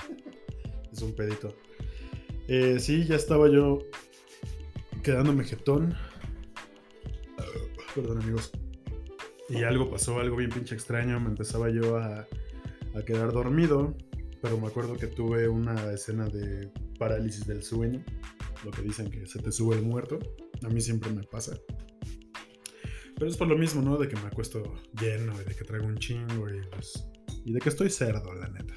Es 0.92 1.02
un 1.02 1.14
pedito. 1.14 1.54
Eh, 2.48 2.78
sí, 2.80 3.06
ya 3.06 3.16
estaba 3.16 3.50
yo 3.50 3.80
quedándome 5.04 5.44
jetón. 5.46 5.96
Perdón, 7.96 8.22
amigos. 8.22 8.52
Y 9.50 9.64
algo 9.64 9.90
pasó, 9.90 10.20
algo 10.20 10.38
bien 10.38 10.50
pinche 10.50 10.76
extraño. 10.76 11.20
Me 11.20 11.30
empezaba 11.30 11.70
yo 11.70 11.98
a, 11.98 12.28
a 12.96 13.02
quedar 13.06 13.32
dormido. 13.32 13.96
Pero 14.42 14.58
me 14.58 14.68
acuerdo 14.68 14.96
que 14.98 15.08
tuve 15.08 15.48
una 15.48 15.92
escena 15.92 16.28
de 16.28 16.72
parálisis 16.98 17.46
del 17.46 17.64
sueño. 17.64 18.04
Lo 18.64 18.72
que 18.72 18.82
dicen 18.82 19.10
que 19.10 19.26
se 19.26 19.40
te 19.40 19.52
sube 19.52 19.76
el 19.76 19.84
muerto. 19.84 20.20
A 20.64 20.70
mí 20.70 20.82
siempre 20.82 21.12
me 21.12 21.24
pasa. 21.24 21.58
Pero 23.16 23.30
es 23.30 23.38
por 23.38 23.48
lo 23.48 23.58
mismo, 23.58 23.82
¿no? 23.82 23.98
De 23.98 24.08
que 24.08 24.16
me 24.16 24.28
acuesto 24.28 24.64
lleno 25.00 25.34
y 25.40 25.46
de 25.46 25.56
que 25.56 25.64
traigo 25.64 25.86
un 25.86 25.98
chingo 25.98 26.50
y 26.50 26.62
pues. 26.72 27.08
Y 27.46 27.54
de 27.54 27.60
que 27.60 27.70
estoy 27.70 27.90
cerdo, 27.90 28.34
la 28.34 28.48
neta. 28.50 28.74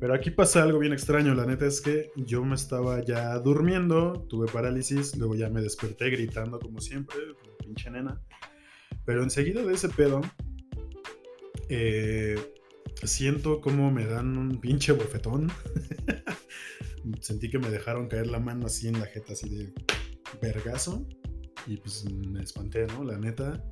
Pero 0.00 0.14
aquí 0.14 0.30
pasa 0.30 0.62
algo 0.62 0.78
bien 0.78 0.94
extraño, 0.94 1.34
la 1.34 1.44
neta 1.44 1.66
es 1.66 1.82
que 1.82 2.10
yo 2.16 2.42
me 2.42 2.54
estaba 2.54 3.04
ya 3.04 3.38
durmiendo, 3.38 4.24
tuve 4.30 4.50
parálisis, 4.50 5.14
luego 5.16 5.34
ya 5.34 5.50
me 5.50 5.60
desperté 5.60 6.08
gritando 6.08 6.58
como 6.58 6.80
siempre, 6.80 7.18
pinche 7.70 7.90
nena. 7.90 8.20
Pero 9.04 9.22
enseguida 9.22 9.62
de 9.62 9.74
ese 9.74 9.88
pedo, 9.88 10.20
eh, 11.68 12.36
siento 13.04 13.60
como 13.60 13.90
me 13.90 14.06
dan 14.06 14.36
un 14.36 14.60
pinche 14.60 14.92
bofetón. 14.92 15.50
Sentí 17.20 17.48
que 17.48 17.58
me 17.58 17.70
dejaron 17.70 18.08
caer 18.08 18.26
la 18.26 18.40
mano 18.40 18.66
así 18.66 18.88
en 18.88 18.98
la 18.98 19.06
jeta, 19.06 19.32
así 19.32 19.48
de 19.48 19.72
vergazo. 20.42 21.06
Y 21.66 21.76
pues 21.76 22.04
me 22.10 22.42
espanté, 22.42 22.86
¿no? 22.86 23.04
La 23.04 23.18
neta. 23.18 23.64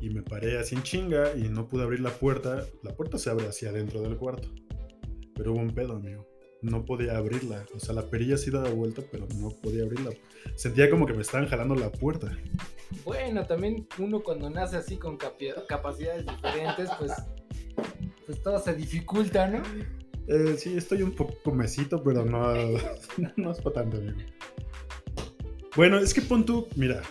Y 0.00 0.10
me 0.10 0.22
paré 0.22 0.58
así 0.58 0.74
en 0.74 0.82
chinga 0.82 1.34
y 1.36 1.48
no 1.48 1.66
pude 1.68 1.82
abrir 1.82 2.00
la 2.00 2.10
puerta. 2.10 2.64
La 2.82 2.94
puerta 2.94 3.18
se 3.18 3.30
abre 3.30 3.48
hacia 3.48 3.70
adentro 3.70 4.02
del 4.02 4.16
cuarto. 4.16 4.48
Pero 5.34 5.52
hubo 5.52 5.60
un 5.60 5.74
pedo, 5.74 5.96
amigo. 5.96 6.26
No 6.64 6.82
podía 6.86 7.18
abrirla. 7.18 7.66
O 7.74 7.78
sea, 7.78 7.94
la 7.94 8.08
perilla 8.08 8.38
sí 8.38 8.50
daba 8.50 8.70
vuelta, 8.70 9.02
pero 9.12 9.26
no 9.38 9.50
podía 9.50 9.82
abrirla. 9.82 10.12
Sentía 10.54 10.88
como 10.88 11.06
que 11.06 11.12
me 11.12 11.20
estaban 11.20 11.46
jalando 11.46 11.74
la 11.74 11.92
puerta. 11.92 12.34
Bueno, 13.04 13.46
también 13.46 13.86
uno 13.98 14.22
cuando 14.22 14.48
nace 14.48 14.78
así 14.78 14.96
con 14.96 15.18
capacidades 15.18 16.24
diferentes, 16.24 16.88
pues, 16.98 17.12
pues 18.24 18.42
todo 18.42 18.58
se 18.58 18.74
dificulta, 18.74 19.46
¿no? 19.46 19.62
Eh, 20.26 20.56
sí, 20.56 20.74
estoy 20.74 21.02
un 21.02 21.12
poco 21.12 21.52
mesito, 21.52 22.02
pero 22.02 22.24
no, 22.24 22.54
no 23.36 23.52
es 23.52 23.60
para 23.60 23.82
tanto, 23.82 23.98
amigo. 23.98 24.16
Bueno, 25.76 25.98
es 25.98 26.14
que 26.14 26.22
pon 26.22 26.46
tú, 26.46 26.66
mira, 26.76 27.02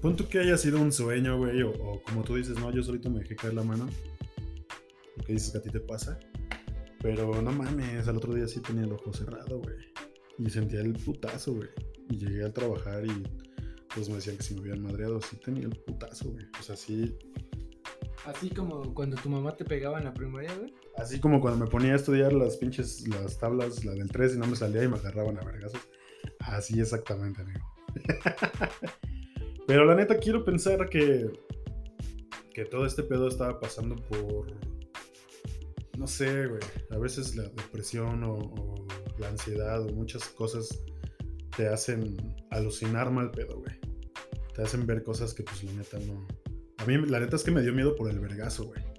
pon 0.00 0.16
tú 0.16 0.26
que 0.28 0.38
haya 0.38 0.56
sido 0.56 0.80
un 0.80 0.92
sueño, 0.92 1.36
güey, 1.36 1.60
o, 1.62 1.72
o 1.72 2.02
como 2.04 2.22
tú 2.22 2.36
dices, 2.36 2.58
no, 2.58 2.72
yo 2.72 2.82
solito 2.82 3.10
me 3.10 3.18
dejé 3.18 3.36
caer 3.36 3.52
la 3.52 3.64
mano. 3.64 3.86
Que 5.26 5.34
dices 5.34 5.50
que 5.52 5.58
a 5.58 5.62
ti 5.62 5.68
te 5.68 5.80
pasa. 5.80 6.18
Pero 7.04 7.42
no 7.42 7.52
mames, 7.52 8.08
al 8.08 8.16
otro 8.16 8.32
día 8.32 8.48
sí 8.48 8.60
tenía 8.60 8.84
el 8.84 8.92
ojo 8.92 9.12
cerrado, 9.12 9.58
güey. 9.58 9.76
Y 10.38 10.48
sentía 10.48 10.80
el 10.80 10.94
putazo, 10.94 11.52
güey. 11.52 11.68
Y 12.08 12.16
llegué 12.16 12.46
a 12.46 12.50
trabajar 12.50 13.04
y 13.04 13.22
todos 13.94 14.08
me 14.08 14.14
decían 14.14 14.38
que 14.38 14.42
si 14.42 14.54
me 14.54 14.62
habían 14.62 14.82
madreado, 14.82 15.20
sí 15.20 15.36
tenía 15.36 15.64
el 15.64 15.76
putazo, 15.76 16.30
güey. 16.30 16.46
O 16.58 16.62
sea, 16.62 16.76
sí, 16.76 17.14
Así 18.24 18.48
como 18.48 18.94
cuando 18.94 19.16
tu 19.16 19.28
mamá 19.28 19.54
te 19.54 19.66
pegaba 19.66 19.98
en 19.98 20.04
la 20.04 20.14
primaria, 20.14 20.54
güey. 20.56 20.72
Así 20.96 21.20
como 21.20 21.42
cuando 21.42 21.62
me 21.62 21.70
ponía 21.70 21.92
a 21.92 21.96
estudiar 21.96 22.32
las 22.32 22.56
pinches, 22.56 23.06
las 23.06 23.38
tablas, 23.38 23.84
la 23.84 23.92
del 23.92 24.10
3 24.10 24.36
y 24.36 24.38
no 24.38 24.46
me 24.46 24.56
salía 24.56 24.82
y 24.82 24.88
me 24.88 24.96
agarraban 24.96 25.38
a 25.38 25.44
vergazos. 25.44 25.82
Así 26.38 26.80
exactamente, 26.80 27.42
amigo. 27.42 27.66
Pero 29.66 29.84
la 29.84 29.94
neta 29.94 30.16
quiero 30.16 30.42
pensar 30.42 30.88
que, 30.88 31.30
que 32.54 32.64
todo 32.64 32.86
este 32.86 33.02
pedo 33.02 33.28
estaba 33.28 33.60
pasando 33.60 33.94
por, 33.96 34.46
no 35.98 36.06
sé, 36.06 36.46
güey, 36.46 36.60
a 36.90 36.98
veces 36.98 37.36
la 37.36 37.44
depresión 37.44 38.24
o, 38.24 38.34
o 38.34 38.86
la 39.18 39.28
ansiedad 39.28 39.82
o 39.82 39.88
muchas 39.92 40.24
cosas 40.28 40.68
te 41.56 41.68
hacen 41.68 42.16
alucinar 42.50 43.10
mal 43.10 43.30
pedo, 43.30 43.58
güey. 43.58 43.78
Te 44.54 44.62
hacen 44.62 44.86
ver 44.86 45.02
cosas 45.02 45.34
que 45.34 45.42
pues 45.42 45.62
la 45.64 45.72
neta 45.72 45.98
no... 46.00 46.26
A 46.78 46.86
mí 46.86 46.96
la 47.06 47.20
neta 47.20 47.36
es 47.36 47.42
que 47.42 47.50
me 47.50 47.62
dio 47.62 47.72
miedo 47.72 47.94
por 47.96 48.10
el 48.10 48.20
vergazo, 48.20 48.64
güey 48.64 48.94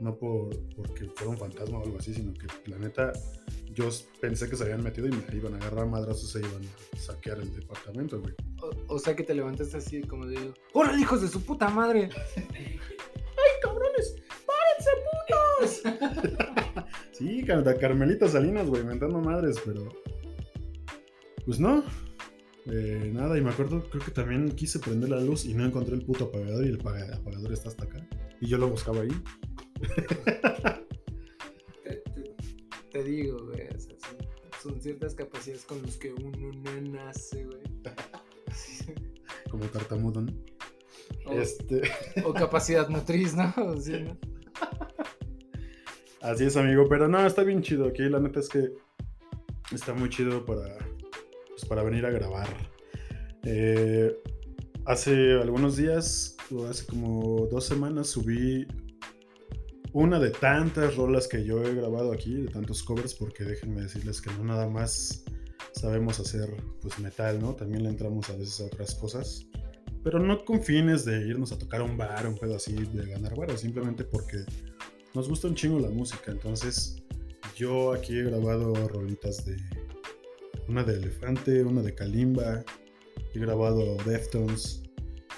no 0.00 0.16
por, 0.16 0.50
porque 0.74 1.06
fuera 1.14 1.30
un 1.30 1.38
fantasma 1.38 1.78
o 1.78 1.84
algo 1.84 1.98
así, 1.98 2.14
sino 2.14 2.32
que 2.34 2.46
la 2.70 2.78
neta 2.78 3.12
yo 3.72 3.88
pensé 4.20 4.48
que 4.48 4.56
se 4.56 4.64
habían 4.64 4.82
metido 4.82 5.06
y 5.06 5.10
me 5.10 5.36
iban 5.36 5.54
a 5.54 5.56
agarrar 5.58 5.86
madrazos 5.86 6.34
e 6.36 6.40
iban 6.40 6.62
a 6.64 6.98
saquear 6.98 7.38
el 7.40 7.54
departamento, 7.54 8.20
güey. 8.20 8.34
O, 8.60 8.94
o 8.94 8.98
sea 8.98 9.14
que 9.14 9.22
te 9.22 9.34
levantaste 9.34 9.76
así 9.76 10.02
como 10.02 10.26
de, 10.26 10.52
¡Hola, 10.72 10.98
hijos 10.98 11.22
de 11.22 11.28
su 11.28 11.42
puta 11.42 11.68
madre! 11.68 12.08
Sí, 17.12 17.42
Car- 17.44 17.78
Carmelita 17.78 18.28
Salinas, 18.28 18.68
güey, 18.68 18.84
mentando 18.84 19.20
madres, 19.20 19.56
pero. 19.64 19.88
Pues 21.44 21.58
no. 21.58 21.82
Eh, 22.66 23.10
nada, 23.12 23.36
y 23.38 23.40
me 23.40 23.50
acuerdo, 23.50 23.82
creo 23.90 24.04
que 24.04 24.10
también 24.10 24.50
quise 24.52 24.78
prender 24.78 25.08
la 25.10 25.20
luz 25.20 25.44
y 25.46 25.54
no 25.54 25.64
encontré 25.64 25.94
el 25.94 26.04
puto 26.04 26.24
apagador 26.26 26.64
y 26.64 26.68
el 26.68 26.78
paga- 26.78 27.16
apagador 27.16 27.52
está 27.52 27.70
hasta 27.70 27.84
acá. 27.84 28.06
Y 28.40 28.46
yo 28.46 28.58
lo 28.58 28.68
buscaba 28.68 29.00
ahí. 29.00 29.08
te, 31.84 31.92
te- 31.96 32.34
te 32.92 33.04
digo, 33.04 33.38
güey, 33.46 33.66
o 33.74 33.80
sea, 33.80 33.94
son, 33.98 34.16
son 34.72 34.80
ciertas 34.80 35.14
capacidades 35.14 35.64
con 35.64 35.80
las 35.82 35.96
que 35.96 36.12
uno 36.12 36.52
no 36.52 36.80
nace, 36.92 37.44
güey. 37.46 37.62
Como 39.50 39.64
tartamudo, 39.66 40.20
¿no? 40.22 40.32
O, 41.26 41.32
Este. 41.32 41.82
o 42.24 42.32
capacidad 42.34 42.88
motriz, 42.88 43.34
¿no? 43.34 43.52
Sea, 43.80 44.00
¿no? 44.00 44.16
Así 46.28 46.44
es, 46.44 46.58
amigo, 46.58 46.86
pero 46.90 47.08
no, 47.08 47.26
está 47.26 47.42
bien 47.42 47.62
chido. 47.62 47.86
Aquí 47.86 48.02
la 48.02 48.20
neta 48.20 48.40
es 48.40 48.50
que 48.50 48.74
está 49.72 49.94
muy 49.94 50.10
chido 50.10 50.44
para, 50.44 50.76
pues, 51.48 51.64
para 51.64 51.82
venir 51.82 52.04
a 52.04 52.10
grabar. 52.10 52.46
Eh, 53.44 54.14
hace 54.84 55.40
algunos 55.40 55.78
días, 55.78 56.36
o 56.54 56.66
hace 56.66 56.84
como 56.84 57.46
dos 57.50 57.64
semanas, 57.64 58.08
subí 58.08 58.66
una 59.94 60.18
de 60.18 60.28
tantas 60.28 60.96
rolas 60.96 61.28
que 61.28 61.46
yo 61.46 61.64
he 61.64 61.74
grabado 61.74 62.12
aquí, 62.12 62.34
de 62.34 62.48
tantos 62.48 62.82
covers, 62.82 63.14
porque 63.14 63.44
déjenme 63.44 63.80
decirles 63.80 64.20
que 64.20 64.30
no 64.32 64.44
nada 64.44 64.68
más 64.68 65.24
sabemos 65.72 66.20
hacer 66.20 66.62
pues 66.82 66.98
metal, 66.98 67.40
¿no? 67.40 67.54
También 67.54 67.84
le 67.84 67.88
entramos 67.88 68.28
a 68.28 68.36
veces 68.36 68.60
a 68.60 68.66
otras 68.66 68.94
cosas. 68.96 69.46
Pero 70.04 70.18
no 70.18 70.44
con 70.44 70.62
fines 70.62 71.06
de 71.06 71.26
irnos 71.26 71.52
a 71.52 71.58
tocar 71.58 71.80
un 71.80 71.96
bar, 71.96 72.26
un 72.26 72.36
pedo 72.36 72.56
así, 72.56 72.74
de 72.74 73.06
ganar 73.06 73.34
varas, 73.34 73.62
simplemente 73.62 74.04
porque 74.04 74.44
nos 75.14 75.28
gusta 75.28 75.48
un 75.48 75.54
chingo 75.54 75.78
la 75.78 75.90
música. 75.90 76.30
Entonces, 76.30 77.02
yo 77.56 77.92
aquí 77.92 78.18
he 78.18 78.22
grabado 78.24 78.74
rolitas 78.88 79.44
de 79.44 79.56
una 80.68 80.84
de 80.84 80.94
Elefante, 80.96 81.64
una 81.64 81.82
de 81.82 81.94
Kalimba, 81.94 82.64
he 83.34 83.38
grabado 83.38 83.96
Deftones, 84.04 84.82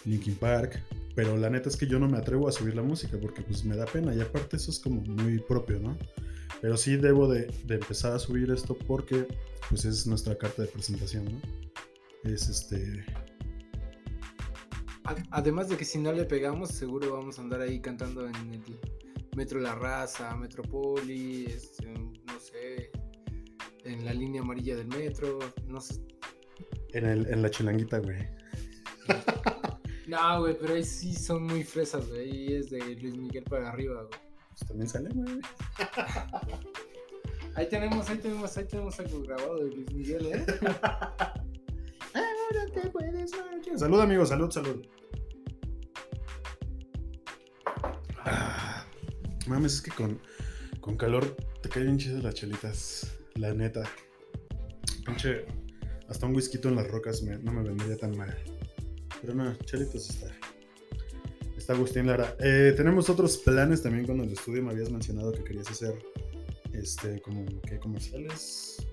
Linkin 0.05 0.35
Park, 0.35 0.83
pero 1.15 1.37
la 1.37 1.51
neta 1.51 1.69
es 1.69 1.77
que 1.77 1.87
yo 1.87 1.99
no 1.99 2.09
me 2.09 2.19
atrevo 2.19 2.49
a 2.49 2.53
subir 2.53 2.75
la 2.75 2.83
música 2.83 3.19
porque 3.21 3.43
pues 3.43 3.65
me 3.65 3.77
da 3.77 3.87
pena 3.87 4.15
y 4.15 4.21
aparte 4.21 4.57
eso 4.57 4.71
es 4.71 4.79
como 4.79 5.01
muy 5.03 5.39
propio, 5.39 5.79
¿no? 5.79 5.97
Pero 6.61 6.77
sí 6.77 6.97
debo 6.97 7.29
de, 7.29 7.51
empezar 7.69 8.13
a 8.13 8.19
subir 8.19 8.51
esto 8.51 8.77
porque 8.77 9.27
pues 9.69 9.85
es 9.85 10.07
nuestra 10.07 10.37
carta 10.37 10.63
de 10.63 10.69
presentación, 10.69 11.25
¿no? 11.25 11.41
Es 12.25 12.49
este... 12.49 13.05
Además 15.31 15.69
de 15.69 15.77
que 15.77 15.85
si 15.85 15.99
no 15.99 16.13
le 16.13 16.25
pegamos, 16.25 16.71
seguro 16.71 17.13
vamos 17.13 17.39
a 17.39 17.43
andar 17.43 17.63
ahí 17.63 17.81
cantando 17.81 18.29
en 18.29 18.37
el 18.37 18.63
Metro 19.37 19.61
La 19.61 19.75
Raza, 19.75 20.37
Metropoli, 20.37 21.47
este, 21.47 21.87
no 21.89 22.39
sé, 22.41 22.91
en 23.85 24.05
la 24.05 24.13
línea 24.13 24.43
amarilla 24.43 24.77
del 24.77 24.89
metro, 24.89 25.39
no 25.67 25.81
sé. 25.81 26.03
En, 26.93 27.07
el, 27.07 27.27
en 27.27 27.43
la 27.43 27.51
chilanguita, 27.51 27.99
güey. 27.99 28.29
No, 30.07 30.41
güey, 30.41 30.57
pero 30.59 30.75
ahí 30.75 30.83
sí 30.83 31.15
son 31.15 31.45
muy 31.45 31.63
fresas, 31.63 32.09
güey. 32.09 32.23
Ahí 32.23 32.55
es 32.55 32.71
de 32.71 32.81
Luis 32.97 33.17
Miguel 33.17 33.45
para 33.45 33.69
arriba, 33.69 34.03
güey. 34.03 34.21
Pues 34.49 34.67
también 34.67 34.89
sale, 34.89 35.09
güey. 35.15 35.39
Ahí 37.57 37.69
tenemos, 37.69 38.09
ahí 38.09 38.19
tenemos, 38.19 38.57
ahí 38.57 38.65
tenemos 38.65 38.99
algo 39.01 39.23
grabado 39.23 39.65
de 39.65 39.75
Luis 39.75 39.93
Miguel, 39.93 40.27
¿eh? 40.27 40.47
Ahora 42.15 42.67
te 42.73 42.89
puedes 42.91 43.33
Salud, 43.77 44.01
amigos, 44.01 44.29
salud, 44.29 44.51
salud. 44.51 44.87
Mames, 49.51 49.75
es 49.75 49.83
que 49.83 49.91
con, 49.91 50.21
con 50.81 50.97
calor 50.97 51.37
te 51.61 51.69
caen 51.69 51.87
bien 51.87 51.99
chidas 51.99 52.23
las 52.23 52.35
chelitas. 52.35 53.19
La 53.35 53.53
neta. 53.53 53.83
Pinche. 55.05 55.45
Hasta 56.09 56.27
un 56.27 56.35
whisky 56.35 56.59
en 56.65 56.77
las 56.77 56.89
rocas 56.89 57.23
no 57.23 57.53
me 57.53 57.63
vendría 57.63 57.97
tan 57.97 58.17
mal. 58.17 58.37
Pero 59.21 59.35
no, 59.35 59.55
chelitos 59.65 60.11
está. 60.11 60.27
Está 61.57 61.75
Agustín 61.75 62.07
Lara. 62.07 62.37
Eh, 62.41 62.75
tenemos 62.77 63.11
otros 63.11 63.37
planes 63.39 63.83
también 63.83 64.07
con 64.07 64.21
el 64.21 64.33
estudio. 64.33 64.63
Me 64.63 64.71
habías 64.71 64.91
mencionado 64.91 65.33
que 65.33 65.45
querías 65.45 65.71
hacer 65.71 65.95
este 66.73 67.21
como 67.21 67.45
que 67.63 67.79
comerciales. 67.79 68.87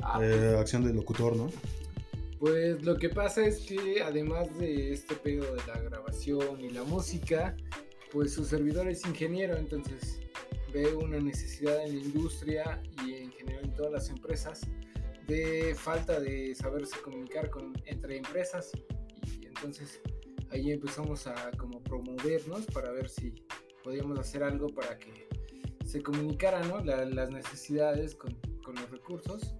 Ah, 0.00 0.20
eh, 0.22 0.56
acción 0.58 0.84
de 0.84 0.92
locutor, 0.92 1.36
¿no? 1.36 1.50
Pues 2.38 2.82
lo 2.82 2.96
que 2.96 3.08
pasa 3.08 3.46
es 3.46 3.60
que 3.60 4.02
además 4.02 4.58
de 4.58 4.92
este 4.92 5.14
pedo 5.14 5.54
de 5.54 5.62
la 5.66 5.80
grabación 5.80 6.60
y 6.60 6.70
la 6.70 6.82
música, 6.82 7.56
pues 8.12 8.34
su 8.34 8.44
servidor 8.44 8.88
es 8.88 9.06
ingeniero, 9.06 9.56
entonces 9.56 10.20
ve 10.72 10.94
una 10.94 11.18
necesidad 11.18 11.82
en 11.84 11.96
la 11.98 12.04
industria 12.04 12.82
y 13.06 13.14
en 13.14 13.32
general 13.32 13.64
en 13.64 13.74
todas 13.74 13.92
las 13.92 14.10
empresas 14.10 14.60
de 15.26 15.74
falta 15.74 16.20
de 16.20 16.54
saberse 16.54 17.00
comunicar 17.00 17.48
con, 17.48 17.72
entre 17.86 18.18
empresas 18.18 18.70
y 19.40 19.46
entonces 19.46 20.00
ahí 20.50 20.72
empezamos 20.72 21.26
a 21.26 21.50
como 21.52 21.82
promovernos 21.82 22.66
para 22.66 22.90
ver 22.90 23.08
si 23.08 23.32
podíamos 23.82 24.18
hacer 24.18 24.42
algo 24.42 24.68
para 24.68 24.98
que 24.98 25.28
se 25.86 26.02
comunicaran 26.02 26.68
¿no? 26.68 26.84
las 26.84 27.30
necesidades 27.30 28.14
con, 28.14 28.34
con 28.62 28.74
los 28.74 28.90
recursos 28.90 29.54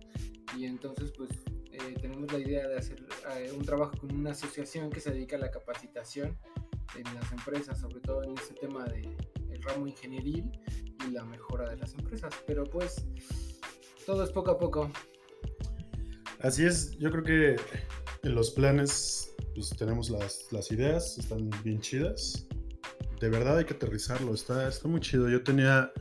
y 0.56 0.66
entonces 0.66 1.12
pues 1.16 1.30
eh, 1.72 1.94
tenemos 2.00 2.30
la 2.32 2.38
idea 2.38 2.68
de 2.68 2.76
hacer 2.76 3.06
eh, 3.36 3.50
un 3.56 3.64
trabajo 3.64 3.96
con 3.98 4.14
una 4.14 4.32
asociación 4.32 4.90
que 4.90 5.00
se 5.00 5.10
dedica 5.10 5.36
a 5.36 5.38
la 5.38 5.50
capacitación 5.50 6.38
en 6.96 7.14
las 7.14 7.30
empresas, 7.32 7.80
sobre 7.80 8.00
todo 8.00 8.22
en 8.22 8.36
ese 8.38 8.54
tema 8.54 8.84
de 8.84 9.16
el 9.50 9.62
ramo 9.62 9.86
ingenieril 9.86 10.50
y 11.06 11.10
la 11.10 11.24
mejora 11.24 11.68
de 11.70 11.76
las 11.76 11.94
empresas. 11.94 12.32
Pero 12.46 12.64
pues 12.64 13.04
todo 14.06 14.24
es 14.24 14.30
poco 14.30 14.50
a 14.50 14.58
poco. 14.58 14.90
Así 16.40 16.64
es, 16.64 16.98
yo 16.98 17.10
creo 17.10 17.22
que 17.22 17.56
en 18.22 18.34
los 18.34 18.50
planes 18.50 19.34
pues 19.54 19.70
tenemos 19.70 20.10
las, 20.10 20.46
las 20.50 20.70
ideas, 20.72 21.18
están 21.18 21.50
bien 21.62 21.80
chidas. 21.80 22.46
De 23.20 23.28
verdad 23.28 23.58
hay 23.58 23.64
que 23.64 23.74
aterrizarlo, 23.74 24.34
está, 24.34 24.68
está 24.68 24.88
muy 24.88 25.00
chido. 25.00 25.28
Yo 25.28 25.42
tenía, 25.42 25.92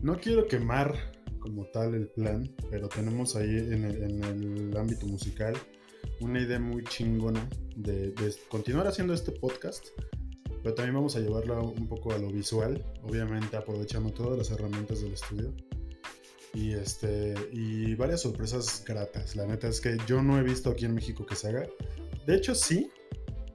no 0.00 0.18
quiero 0.18 0.46
quemar 0.46 0.94
como 1.42 1.66
tal 1.66 1.94
el 1.94 2.08
plan, 2.08 2.50
pero 2.70 2.88
tenemos 2.88 3.36
ahí 3.36 3.58
en 3.58 3.84
el, 3.84 4.76
ámbito 4.76 5.06
musical 5.06 5.54
una 6.20 6.40
idea 6.40 6.58
muy 6.58 6.84
chingona 6.84 7.48
de, 7.76 8.14
continuar 8.48 8.86
haciendo 8.86 9.12
este 9.12 9.32
podcast, 9.32 9.88
pero 10.62 10.74
también 10.74 10.94
vamos 10.94 11.16
a 11.16 11.20
llevarlo 11.20 11.60
un 11.62 11.88
poco 11.88 12.12
a 12.12 12.18
lo 12.18 12.30
visual, 12.30 12.84
obviamente 13.02 13.56
aprovechando 13.56 14.10
todas 14.10 14.38
las 14.38 14.50
herramientas 14.50 15.00
del 15.02 15.12
estudio. 15.14 15.52
Y, 16.54 16.72
este, 16.72 17.34
y 17.50 17.94
varias 17.94 18.20
sorpresas 18.22 18.84
gratas. 18.86 19.36
La 19.36 19.46
neta 19.46 19.68
es 19.68 19.80
que 19.80 19.96
yo 20.06 20.22
no 20.22 20.38
he 20.38 20.42
visto 20.42 20.70
aquí 20.70 20.84
en 20.84 20.94
México 20.94 21.24
que 21.24 21.34
se 21.34 21.48
haga. 21.48 21.66
De 22.26 22.36
hecho, 22.36 22.54
sí, 22.54 22.90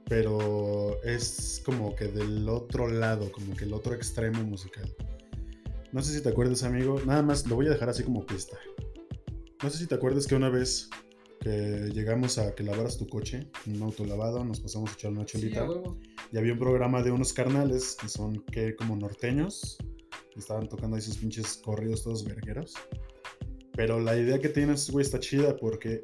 pero 0.08 1.00
es 1.04 1.62
como 1.64 1.94
que 1.94 2.08
del 2.08 2.48
otro 2.48 2.88
lado, 2.88 3.30
como 3.30 3.54
que 3.54 3.64
el 3.64 3.72
otro 3.72 3.94
extremo 3.94 4.42
musical. 4.42 4.92
No 5.92 6.02
sé 6.02 6.14
si 6.14 6.22
te 6.22 6.28
acuerdas, 6.28 6.64
amigo. 6.64 7.00
Nada 7.06 7.22
más 7.22 7.46
lo 7.46 7.54
voy 7.54 7.66
a 7.66 7.70
dejar 7.70 7.88
así 7.88 8.02
como 8.02 8.26
pista. 8.26 8.58
No 9.62 9.70
sé 9.70 9.78
si 9.78 9.86
te 9.86 9.94
acuerdas 9.94 10.26
que 10.26 10.34
una 10.34 10.50
vez 10.50 10.90
que 11.40 11.90
llegamos 11.94 12.38
a 12.38 12.54
que 12.54 12.62
lavaras 12.62 12.98
tu 12.98 13.06
coche, 13.08 13.48
un 13.66 13.82
auto 13.82 14.04
lavado, 14.04 14.44
nos 14.44 14.60
pasamos 14.60 14.90
a 14.90 14.94
echar 14.94 15.12
una 15.12 15.24
chelita. 15.24 15.66
Y 16.32 16.38
había 16.38 16.52
un 16.52 16.58
programa 16.58 17.02
de 17.02 17.10
unos 17.10 17.32
carnales 17.32 17.96
que 18.00 18.08
son 18.08 18.44
que 18.44 18.74
como 18.76 18.96
norteños. 18.96 19.78
estaban 20.36 20.68
tocando 20.68 20.96
ahí 20.96 21.02
sus 21.02 21.18
pinches 21.18 21.56
corridos 21.64 22.04
todos 22.04 22.24
vergueros. 22.24 22.74
Pero 23.72 23.98
la 24.00 24.16
idea 24.16 24.38
que 24.38 24.48
tienes, 24.48 24.90
güey, 24.90 25.04
está 25.04 25.18
chida 25.18 25.56
porque 25.56 26.02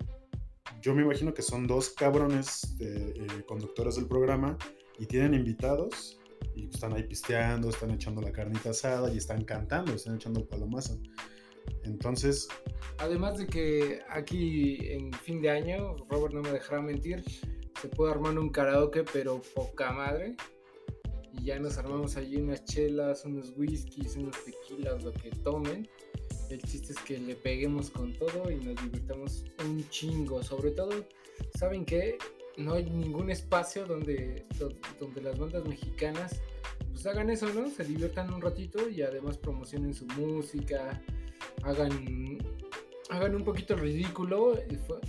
yo 0.81 0.95
me 0.95 1.03
imagino 1.03 1.33
que 1.33 1.43
son 1.43 1.67
dos 1.67 1.91
cabrones 1.91 2.77
de, 2.79 3.11
eh, 3.11 3.27
conductores 3.47 3.97
del 3.97 4.07
programa 4.07 4.57
y 4.99 5.07
tienen 5.07 5.35
invitados 5.35 6.21
y 6.55 6.69
están 6.69 6.93
ahí 6.93 7.05
pisteando, 7.05 7.69
están 7.69 7.91
echando 7.91 8.21
la 8.21 8.33
carnita 8.33 8.71
asada 8.71 9.13
y 9.13 9.19
están 9.19 9.45
cantando, 9.45 9.95
están 9.95 10.17
echando 10.17 10.47
palomazo. 10.47 10.99
Entonces... 11.85 12.49
Además 12.99 13.39
de 13.39 13.47
que 13.47 14.01
aquí 14.09 14.79
en 14.91 15.13
fin 15.13 15.41
de 15.41 15.51
año, 15.51 15.97
Robert 16.09 16.35
no 16.35 16.43
me 16.43 16.53
dejará 16.53 16.83
mentir, 16.83 17.25
se 17.85 17.91
puede 17.91 18.13
armar 18.13 18.39
un 18.39 18.49
karaoke, 18.49 19.05
pero 19.05 19.43
poca 19.55 19.93
madre. 19.93 20.37
Y 21.35 21.45
ya 21.45 21.59
nos 21.59 21.77
armamos 21.77 22.17
allí 22.17 22.37
unas 22.37 22.65
chelas, 22.65 23.27
unos 23.27 23.53
whiskies, 23.59 24.17
unos 24.17 24.37
tequilas, 24.43 25.05
lo 25.05 25.13
que 25.13 25.29
tomen. 25.43 25.87
El 26.49 26.63
chiste 26.63 26.95
es 26.95 26.99
que 27.01 27.19
le 27.19 27.35
peguemos 27.35 27.91
con 27.91 28.15
todo 28.15 28.51
y 28.51 28.57
nos 28.57 28.83
divirtamos 28.83 29.45
un 29.67 29.87
chingo. 29.91 30.43
Sobre 30.43 30.71
todo, 30.71 30.93
¿saben 31.59 31.85
qué? 31.85 32.17
no 32.57 32.75
hay 32.75 32.89
ningún 32.89 33.31
espacio 33.31 33.85
donde, 33.85 34.47
donde 35.01 35.21
las 35.21 35.37
bandas 35.37 35.65
mexicanas 35.67 36.41
pues 36.91 37.05
hagan 37.05 37.29
eso, 37.29 37.53
¿no? 37.53 37.69
Se 37.69 37.85
diviertan 37.85 38.33
un 38.33 38.41
ratito 38.41 38.89
y 38.89 39.03
además 39.03 39.37
promocionen 39.37 39.93
su 39.93 40.07
música, 40.07 41.03
hagan, 41.65 42.39
hagan 43.11 43.35
un 43.35 43.45
poquito 43.45 43.77
ridículo 43.77 44.59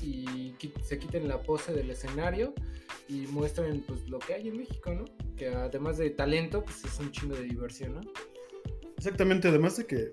y, 0.01 0.25
se 0.84 0.97
quiten 0.99 1.27
la 1.27 1.41
pose 1.41 1.73
del 1.73 1.89
escenario 1.89 2.53
y 3.08 3.27
muestren 3.27 3.84
pues 3.88 4.08
lo 4.08 4.19
que 4.19 4.34
hay 4.34 4.47
en 4.47 4.58
México, 4.58 4.93
¿no? 4.93 5.05
Que 5.36 5.49
además 5.49 5.97
de 5.97 6.10
talento, 6.10 6.63
pues 6.63 6.84
es 6.86 6.99
un 6.99 7.12
chingo 7.12 7.36
de 7.36 7.43
diversión, 7.43 7.95
¿no? 7.95 8.01
Exactamente, 8.97 9.47
además 9.47 9.77
de 9.77 9.86
que 9.86 10.12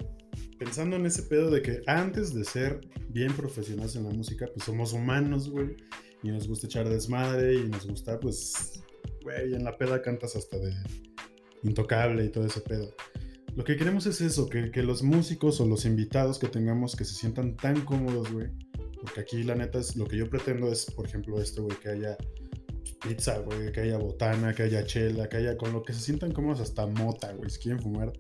pensando 0.59 0.97
en 0.97 1.07
ese 1.07 1.23
pedo 1.23 1.51
de 1.51 1.63
que 1.63 1.83
antes 1.87 2.35
de 2.35 2.45
ser 2.45 2.81
bien 3.09 3.33
profesionales 3.35 3.97
en 3.97 4.05
la 4.05 4.11
música, 4.11 4.47
pues 4.53 4.65
somos 4.65 4.93
humanos, 4.93 5.49
güey 5.49 5.77
y 6.23 6.31
nos 6.31 6.47
gusta 6.47 6.67
echar 6.67 6.89
desmadre 6.89 7.55
y 7.55 7.69
nos 7.69 7.87
gusta, 7.87 8.19
pues, 8.21 8.83
güey, 9.23 9.55
en 9.55 9.65
la 9.65 9.77
peda 9.77 10.03
cantas 10.03 10.37
hasta 10.37 10.59
de 10.59 10.73
intocable 11.63 12.25
y 12.25 12.29
todo 12.29 12.47
ese 12.47 12.61
pedo. 12.61 12.95
Lo 13.55 13.65
que 13.65 13.77
queremos 13.77 14.07
es 14.07 14.21
eso, 14.21 14.49
que, 14.49 14.71
que 14.71 14.83
los 14.83 15.03
músicos 15.03 15.61
o 15.61 15.67
los 15.67 15.85
invitados 15.85 16.39
que 16.39 16.49
tengamos 16.49 16.97
que 16.97 17.05
se 17.05 17.15
sientan 17.15 17.57
tan 17.57 17.83
cómodos, 17.83 18.33
güey. 18.33 18.49
Porque 19.01 19.21
aquí 19.21 19.43
la 19.43 19.55
neta 19.55 19.79
es 19.79 19.97
lo 19.97 20.07
que 20.07 20.17
yo 20.17 20.31
pretendo 20.31 20.73
es, 20.73 20.87
por 20.87 21.07
ejemplo, 21.07 21.41
esto, 21.41 21.65
güey, 21.65 21.77
que 21.79 21.91
haya 21.91 22.17
pizza, 23.03 23.39
güey, 23.39 23.71
que 23.73 23.81
haya 23.81 23.99
botana, 23.99 24.55
que 24.55 24.63
haya 24.63 24.85
chela, 24.85 25.29
que 25.29 25.39
haya 25.39 25.57
con 25.57 25.73
lo 25.73 25.83
que 25.83 25.93
se 25.93 26.01
sientan 26.01 26.33
cómodos 26.33 26.61
hasta 26.61 26.87
mota, 26.87 27.33
güey, 27.33 27.51
si 27.51 27.59
quieren 27.59 27.83
fumar. 27.83 28.13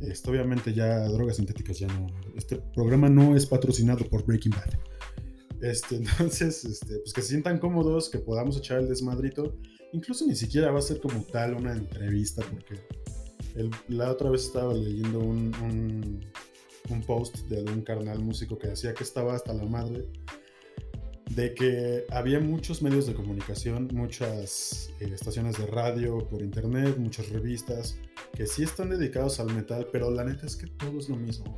Esto 0.00 0.30
obviamente 0.30 0.72
ya 0.72 1.04
drogas 1.08 1.36
sintéticas 1.36 1.78
ya 1.78 1.86
no. 1.86 2.06
Este 2.34 2.56
programa 2.74 3.08
no 3.08 3.36
es 3.36 3.46
patrocinado 3.46 4.04
por 4.08 4.24
Breaking 4.24 4.52
Bad. 4.52 4.72
Este, 5.60 5.96
entonces, 5.96 6.64
este, 6.64 6.98
pues 6.98 7.12
que 7.12 7.22
se 7.22 7.28
sientan 7.28 7.58
cómodos, 7.58 8.08
que 8.08 8.18
podamos 8.18 8.56
echar 8.56 8.78
el 8.78 8.88
desmadrito. 8.88 9.56
Incluso 9.92 10.26
ni 10.26 10.34
siquiera 10.34 10.70
va 10.70 10.78
a 10.78 10.82
ser 10.82 11.00
como 11.00 11.22
tal 11.24 11.54
una 11.54 11.72
entrevista, 11.72 12.42
porque 12.50 12.80
la 13.88 14.10
otra 14.10 14.30
vez 14.30 14.44
estaba 14.44 14.74
leyendo 14.74 15.18
un, 15.18 15.52
un, 16.88 17.02
post 17.06 17.36
de 17.48 17.58
algún 17.58 17.82
carnal 17.82 18.18
músico 18.20 18.58
que 18.58 18.68
decía 18.68 18.94
que 18.94 19.04
estaba 19.04 19.34
hasta 19.34 19.52
la 19.52 19.64
madre 19.64 20.06
de 21.30 21.54
que 21.54 22.04
había 22.10 22.40
muchos 22.40 22.82
medios 22.82 23.06
de 23.06 23.14
comunicación, 23.14 23.88
muchas 23.92 24.90
eh, 24.98 25.08
estaciones 25.14 25.56
de 25.58 25.66
radio 25.66 26.18
por 26.28 26.42
internet, 26.42 26.96
muchas 26.98 27.28
revistas 27.28 27.96
que 28.34 28.46
sí 28.46 28.64
están 28.64 28.90
dedicados 28.90 29.38
al 29.38 29.54
metal, 29.54 29.86
pero 29.92 30.10
la 30.10 30.24
neta 30.24 30.46
es 30.46 30.56
que 30.56 30.66
todo 30.66 30.98
es 30.98 31.08
lo 31.08 31.16
mismo, 31.16 31.56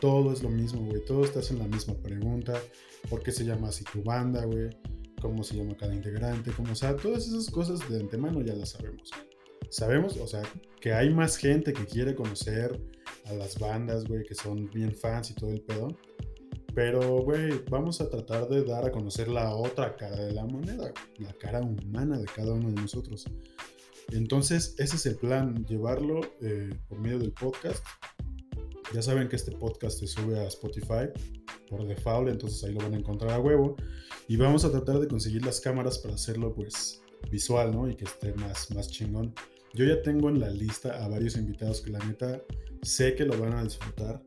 Todo 0.00 0.32
es 0.32 0.42
lo 0.42 0.48
mismo, 0.48 0.86
güey. 0.86 1.04
Todos 1.04 1.32
te 1.32 1.40
hacen 1.40 1.58
la 1.58 1.66
misma 1.66 1.94
pregunta 1.94 2.54
por 3.08 3.22
qué 3.22 3.32
se 3.32 3.44
llama 3.44 3.68
así 3.68 3.84
tu 3.92 4.02
banda, 4.02 4.44
güey, 4.44 4.70
cómo 5.20 5.42
se 5.42 5.56
llama 5.56 5.76
cada 5.76 5.94
integrante, 5.94 6.52
como, 6.52 6.72
o 6.72 6.76
sea, 6.76 6.96
todas 6.96 7.26
esas 7.26 7.50
cosas 7.50 7.86
de 7.90 8.00
antemano 8.00 8.40
ya 8.40 8.54
las 8.54 8.70
sabemos. 8.70 9.10
Sabemos, 9.70 10.16
o 10.16 10.26
sea, 10.26 10.42
que 10.80 10.92
hay 10.92 11.10
más 11.10 11.36
gente 11.36 11.72
que 11.72 11.86
quiere 11.86 12.14
conocer 12.14 12.80
a 13.26 13.32
las 13.34 13.58
bandas, 13.58 14.04
güey, 14.04 14.24
que 14.24 14.34
son 14.34 14.68
bien 14.70 14.94
fans 14.94 15.30
y 15.30 15.34
todo 15.34 15.50
el 15.50 15.60
pedo. 15.62 15.96
Pero, 16.74 17.22
güey, 17.22 17.62
vamos 17.68 18.00
a 18.00 18.08
tratar 18.08 18.48
de 18.48 18.64
dar 18.64 18.84
a 18.84 18.92
conocer 18.92 19.28
la 19.28 19.54
otra 19.54 19.96
cara 19.96 20.16
de 20.16 20.32
la 20.32 20.44
moneda, 20.44 20.92
la 21.18 21.32
cara 21.34 21.60
humana 21.60 22.18
de 22.18 22.26
cada 22.26 22.52
uno 22.52 22.68
de 22.68 22.80
nosotros. 22.80 23.24
Entonces, 24.12 24.74
ese 24.78 24.96
es 24.96 25.06
el 25.06 25.16
plan, 25.16 25.64
llevarlo 25.66 26.20
eh, 26.40 26.70
por 26.88 26.98
medio 26.98 27.18
del 27.18 27.32
podcast. 27.32 27.84
Ya 28.92 29.02
saben 29.02 29.28
que 29.28 29.36
este 29.36 29.52
podcast 29.52 30.00
se 30.00 30.08
sube 30.08 30.38
a 30.38 30.44
Spotify, 30.48 31.08
por 31.68 31.86
default, 31.86 32.28
entonces 32.28 32.62
ahí 32.64 32.72
lo 32.72 32.80
van 32.80 32.94
a 32.94 32.98
encontrar 32.98 33.30
a 33.30 33.38
huevo. 33.38 33.76
Y 34.26 34.36
vamos 34.36 34.64
a 34.64 34.70
tratar 34.70 34.98
de 34.98 35.06
conseguir 35.06 35.44
las 35.44 35.60
cámaras 35.60 35.98
para 35.98 36.14
hacerlo 36.14 36.52
pues 36.52 37.02
visual, 37.30 37.72
¿no? 37.72 37.88
Y 37.88 37.94
que 37.94 38.04
esté 38.04 38.32
más, 38.34 38.70
más 38.74 38.88
chingón. 38.90 39.32
Yo 39.74 39.84
ya 39.84 40.02
tengo 40.02 40.28
en 40.28 40.40
la 40.40 40.50
lista 40.50 41.04
a 41.04 41.08
varios 41.08 41.36
invitados 41.36 41.80
que 41.80 41.90
la 41.90 42.00
neta 42.00 42.42
sé 42.82 43.14
que 43.14 43.24
lo 43.24 43.38
van 43.38 43.54
a 43.54 43.62
disfrutar. 43.62 44.22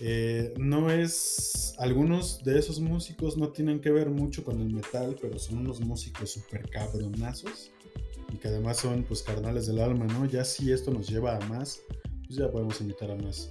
Eh, 0.00 0.54
no 0.56 0.90
es. 0.90 1.74
Algunos 1.78 2.42
de 2.44 2.58
esos 2.58 2.80
músicos 2.80 3.36
no 3.36 3.50
tienen 3.50 3.80
que 3.80 3.90
ver 3.90 4.10
mucho 4.10 4.42
con 4.44 4.60
el 4.60 4.72
metal, 4.72 5.16
pero 5.20 5.38
son 5.38 5.58
unos 5.58 5.80
músicos 5.80 6.30
súper 6.30 6.68
cabronazos. 6.70 7.70
Y 8.32 8.36
que 8.38 8.48
además 8.48 8.78
son, 8.78 9.04
pues, 9.04 9.22
carnales 9.22 9.66
del 9.66 9.78
alma, 9.80 10.06
¿no? 10.06 10.24
Ya 10.26 10.44
si 10.44 10.72
esto 10.72 10.90
nos 10.90 11.08
lleva 11.08 11.36
a 11.36 11.40
más, 11.46 11.82
pues 12.26 12.38
ya 12.38 12.50
podemos 12.50 12.80
invitar 12.80 13.10
a 13.10 13.16
más, 13.16 13.50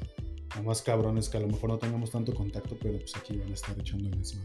a 0.50 0.62
más 0.62 0.82
cabrones 0.82 1.30
que 1.30 1.38
a 1.38 1.42
lo 1.42 1.48
mejor 1.48 1.70
no 1.70 1.78
tengamos 1.78 2.12
tanto 2.12 2.34
contacto, 2.34 2.78
pero 2.82 2.98
pues 2.98 3.16
aquí 3.16 3.38
van 3.38 3.52
a 3.52 3.54
estar 3.54 3.80
echando 3.80 4.10
el 4.10 4.18
mismo. 4.18 4.42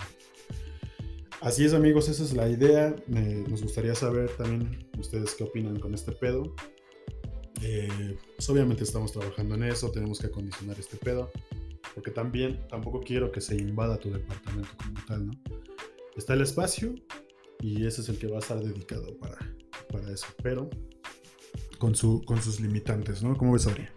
Así 1.41 1.65
es, 1.65 1.73
amigos, 1.73 2.09
esa 2.09 2.25
es 2.25 2.33
la 2.33 2.49
idea. 2.49 2.95
nos 3.07 3.63
gustaría 3.63 3.95
saber 3.95 4.31
también 4.37 4.89
ustedes 4.99 5.35
qué 5.35 5.45
opinan 5.45 5.79
con 5.79 5.95
este 5.95 6.13
pedo. 6.13 6.55
Eh, 7.63 8.17
pues 8.37 8.49
obviamente 8.51 8.85
estamos 8.85 9.13
trabajando 9.13 9.55
en 9.55 9.65
eso, 9.65 9.91
tenemos 9.91 10.21
que 10.21 10.29
acondicionar 10.29 10.79
este 10.79 10.97
pedo 10.97 11.31
porque 11.95 12.13
también 12.13 12.65
tampoco 12.69 13.01
quiero 13.01 13.33
que 13.33 13.41
se 13.41 13.57
invada 13.57 13.99
tu 13.99 14.11
departamento 14.11 14.69
como 14.77 15.05
tal, 15.07 15.27
¿no? 15.27 15.33
Está 16.17 16.35
el 16.35 16.43
espacio 16.43 16.95
y 17.61 17.87
ese 17.87 18.03
es 18.03 18.09
el 18.09 18.19
que 18.19 18.29
va 18.29 18.37
a 18.37 18.39
estar 18.39 18.61
dedicado 18.61 19.17
para, 19.19 19.37
para 19.91 20.13
eso, 20.13 20.27
pero 20.43 20.71
con, 21.79 21.95
su, 21.97 22.23
con 22.25 22.41
sus 22.41 22.61
limitantes, 22.61 23.23
¿no? 23.23 23.37
¿Cómo 23.37 23.53
ves, 23.53 23.67
Adrián? 23.67 23.91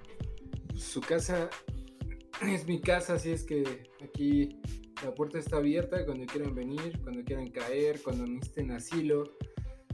Su 0.75 1.01
casa 1.01 1.49
es 2.41 2.65
mi 2.65 2.81
casa, 2.81 3.13
así 3.13 3.31
es 3.31 3.43
que 3.43 3.83
aquí 4.03 4.59
la 5.03 5.13
puerta 5.15 5.39
está 5.39 5.57
abierta 5.57 6.05
cuando 6.05 6.25
quieran 6.25 6.53
venir, 6.53 6.99
cuando 7.03 7.23
quieran 7.23 7.49
caer, 7.49 8.01
cuando 8.01 8.25
necesiten 8.27 8.71
asilo. 8.71 9.23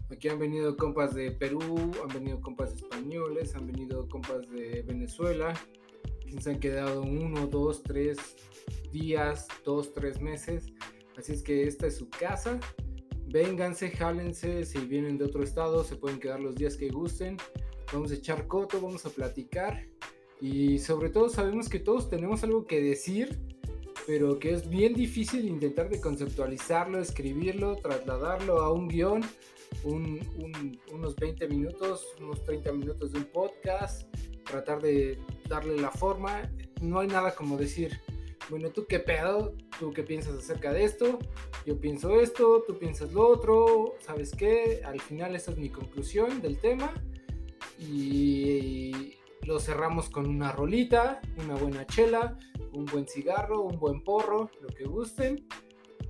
Aquí 0.09 0.29
han 0.29 0.39
venido 0.39 0.75
compas 0.77 1.13
de 1.15 1.31
Perú, 1.31 1.91
han 2.01 2.13
venido 2.13 2.39
compas 2.41 2.73
españoles, 2.73 3.55
han 3.55 3.67
venido 3.67 4.07
compas 4.07 4.49
de 4.49 4.81
Venezuela, 4.83 5.53
se 6.39 6.51
han 6.51 6.59
quedado 6.59 7.01
uno, 7.01 7.47
dos, 7.47 7.83
tres 7.83 8.17
días, 8.91 9.47
dos, 9.65 9.93
tres 9.93 10.21
meses. 10.21 10.67
Así 11.17 11.33
es 11.33 11.41
que 11.41 11.63
esta 11.63 11.87
es 11.87 11.97
su 11.97 12.09
casa. 12.09 12.59
Vénganse, 13.27 13.89
jálense. 13.89 14.65
Si 14.65 14.77
vienen 14.79 15.17
de 15.17 15.25
otro 15.25 15.43
estado, 15.43 15.83
se 15.83 15.95
pueden 15.95 16.19
quedar 16.19 16.39
los 16.39 16.55
días 16.55 16.77
que 16.77 16.89
gusten. 16.89 17.37
Vamos 17.91 18.11
a 18.11 18.15
echar 18.15 18.47
coto, 18.47 18.79
vamos 18.79 19.05
a 19.05 19.09
platicar. 19.09 19.83
Y 20.39 20.79
sobre 20.79 21.09
todo 21.09 21.29
sabemos 21.29 21.69
que 21.69 21.79
todos 21.79 22.09
tenemos 22.09 22.43
algo 22.43 22.67
que 22.67 22.81
decir, 22.81 23.39
pero 24.07 24.39
que 24.39 24.53
es 24.53 24.69
bien 24.69 24.93
difícil 24.93 25.45
intentar 25.45 25.89
de 25.89 25.99
conceptualizarlo, 25.99 26.99
escribirlo, 26.99 27.75
trasladarlo 27.75 28.61
a 28.61 28.71
un 28.71 28.87
guion, 28.87 29.21
unos 29.83 31.15
20 31.17 31.45
minutos, 31.49 32.07
unos 32.21 32.41
30 32.45 32.71
minutos 32.71 33.11
de 33.11 33.19
un 33.19 33.25
podcast, 33.25 34.03
tratar 34.45 34.81
de 34.81 35.19
darle 35.49 35.75
la 35.75 35.91
forma. 35.91 36.49
No 36.81 36.99
hay 37.01 37.09
nada 37.09 37.35
como 37.35 37.57
decir, 37.57 37.99
bueno, 38.49 38.69
¿tú 38.69 38.85
qué 38.87 38.99
pedo? 38.99 39.53
¿Tú 39.77 39.91
qué 39.91 40.03
piensas 40.03 40.35
acerca 40.37 40.71
de 40.71 40.85
esto? 40.85 41.19
Yo 41.65 41.77
pienso 41.77 42.21
esto, 42.21 42.63
tú 42.65 42.79
piensas 42.79 43.11
lo 43.11 43.27
otro, 43.27 43.95
¿sabes 43.99 44.31
qué? 44.31 44.83
Al 44.85 45.01
final 45.01 45.35
esa 45.35 45.51
es 45.51 45.57
mi 45.57 45.69
conclusión 45.69 46.41
del 46.41 46.59
tema 46.59 46.93
y 47.77 49.15
lo 49.41 49.59
cerramos 49.59 50.09
con 50.09 50.27
una 50.27 50.53
rolita, 50.53 51.21
una 51.43 51.55
buena 51.55 51.85
chela, 51.85 52.37
un 52.77 52.85
buen 52.85 53.07
cigarro, 53.07 53.63
un 53.63 53.79
buen 53.79 54.03
porro, 54.03 54.51
lo 54.61 54.67
que 54.67 54.85
gusten 54.85 55.47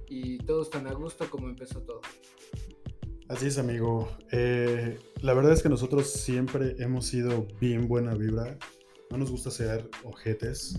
y 0.09 0.37
todos 0.39 0.69
tan 0.69 0.87
a 0.87 0.93
gusto 0.93 1.29
como 1.29 1.47
empezó 1.47 1.81
todo. 1.81 2.01
Así 3.29 3.47
es, 3.47 3.57
amigo. 3.57 4.09
Eh, 4.31 4.99
la 5.21 5.33
verdad 5.33 5.53
es 5.53 5.63
que 5.63 5.69
nosotros 5.69 6.11
siempre 6.11 6.75
hemos 6.79 7.05
sido 7.05 7.47
bien 7.59 7.87
buena 7.87 8.13
vibra. 8.13 8.57
No 9.11 9.17
nos 9.17 9.31
gusta 9.31 9.49
ser 9.49 9.89
ojetes. 10.03 10.77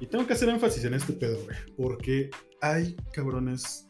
Y 0.00 0.06
tengo 0.06 0.26
que 0.26 0.32
hacer 0.32 0.48
énfasis 0.48 0.84
en 0.84 0.94
este 0.94 1.12
pedo, 1.12 1.38
güey. 1.44 1.56
Porque 1.76 2.30
hay 2.60 2.96
cabrones. 3.12 3.88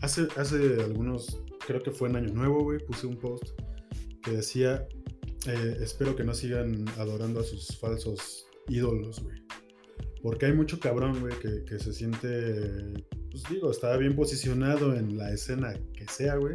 Hace, 0.00 0.28
hace 0.36 0.82
algunos, 0.82 1.42
creo 1.66 1.82
que 1.82 1.90
fue 1.90 2.08
en 2.08 2.16
Año 2.16 2.34
Nuevo, 2.34 2.62
güey, 2.62 2.78
puse 2.84 3.06
un 3.06 3.16
post 3.16 3.44
que 4.22 4.32
decía: 4.32 4.86
eh, 5.46 5.76
Espero 5.80 6.14
que 6.14 6.24
no 6.24 6.34
sigan 6.34 6.84
adorando 6.98 7.40
a 7.40 7.44
sus 7.44 7.78
falsos 7.78 8.46
ídolos, 8.68 9.22
güey. 9.22 9.45
Porque 10.22 10.46
hay 10.46 10.52
mucho 10.52 10.80
cabrón, 10.80 11.20
güey, 11.20 11.38
que, 11.38 11.64
que 11.64 11.78
se 11.78 11.92
siente, 11.92 12.94
pues 13.30 13.44
digo, 13.50 13.70
está 13.70 13.96
bien 13.96 14.16
posicionado 14.16 14.94
en 14.94 15.16
la 15.16 15.30
escena 15.32 15.74
que 15.92 16.06
sea, 16.08 16.36
güey 16.36 16.54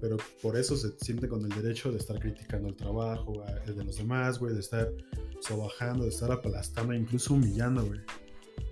pero 0.00 0.16
por 0.42 0.56
eso 0.56 0.76
se 0.76 0.90
siente 1.00 1.28
con 1.28 1.42
el 1.44 1.62
derecho 1.62 1.90
de 1.90 1.98
estar 1.98 2.18
criticando 2.18 2.68
el 2.68 2.76
trabajo 2.76 3.44
el 3.66 3.76
de 3.76 3.84
los 3.84 3.96
demás, 3.96 4.38
güey, 4.38 4.54
de 4.54 4.60
estar 4.60 4.90
sobajando, 5.40 6.04
de 6.04 6.10
estar 6.10 6.30
aplastando, 6.30 6.94
incluso 6.94 7.34
humillando, 7.34 7.84
güey. 7.84 8.00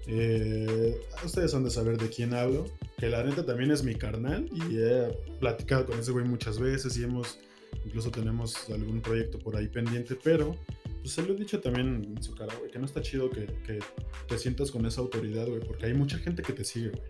Eh, 0.06 1.00
ustedes 1.24 1.54
han 1.54 1.64
de 1.64 1.70
saber 1.70 1.98
de 1.98 2.08
quién 2.08 2.34
hablo, 2.34 2.66
que 2.98 3.08
la 3.08 3.22
neta 3.22 3.44
también 3.44 3.70
es 3.70 3.82
mi 3.82 3.94
carnal 3.94 4.48
y 4.52 4.76
he 4.78 5.08
platicado 5.40 5.86
con 5.86 5.98
ese 5.98 6.12
güey 6.12 6.24
muchas 6.26 6.58
veces 6.58 6.96
y 6.98 7.04
hemos, 7.04 7.38
incluso 7.84 8.10
tenemos 8.10 8.68
algún 8.70 9.00
proyecto 9.00 9.38
por 9.38 9.56
ahí 9.56 9.68
pendiente, 9.68 10.16
pero 10.22 10.56
pues 11.04 11.12
se 11.12 11.22
lo 11.22 11.34
he 11.34 11.36
dicho 11.36 11.60
también 11.60 12.14
en 12.16 12.22
su 12.22 12.34
cara, 12.34 12.54
güey, 12.58 12.70
que 12.70 12.78
no 12.78 12.86
está 12.86 13.02
chido 13.02 13.28
que, 13.28 13.44
que 13.44 13.78
te 14.26 14.38
sientas 14.38 14.70
con 14.70 14.86
esa 14.86 15.02
autoridad, 15.02 15.46
güey, 15.46 15.60
porque 15.60 15.84
hay 15.84 15.92
mucha 15.92 16.16
gente 16.16 16.42
que 16.42 16.54
te 16.54 16.64
sigue, 16.64 16.88
güey. 16.88 17.02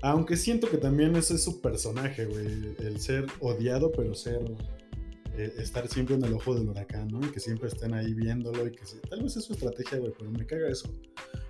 Aunque 0.00 0.36
siento 0.36 0.70
que 0.70 0.78
también 0.78 1.16
ese 1.16 1.34
es 1.34 1.42
su 1.42 1.60
personaje, 1.60 2.26
güey. 2.26 2.76
El 2.78 3.00
ser 3.00 3.26
odiado, 3.40 3.90
pero 3.90 4.14
ser. 4.14 4.40
Eh, 5.36 5.54
estar 5.58 5.88
siempre 5.88 6.14
en 6.14 6.24
el 6.24 6.34
ojo 6.34 6.54
del 6.54 6.68
huracán, 6.68 7.08
¿no? 7.08 7.18
Y 7.26 7.30
que 7.32 7.40
siempre 7.40 7.66
estén 7.66 7.94
ahí 7.94 8.14
viéndolo 8.14 8.64
y 8.64 8.70
que 8.70 8.84
tal 9.10 9.24
vez 9.24 9.36
es 9.36 9.44
su 9.44 9.54
estrategia, 9.54 9.98
güey, 9.98 10.12
pero 10.16 10.30
me 10.30 10.46
caga 10.46 10.68
eso. 10.68 10.88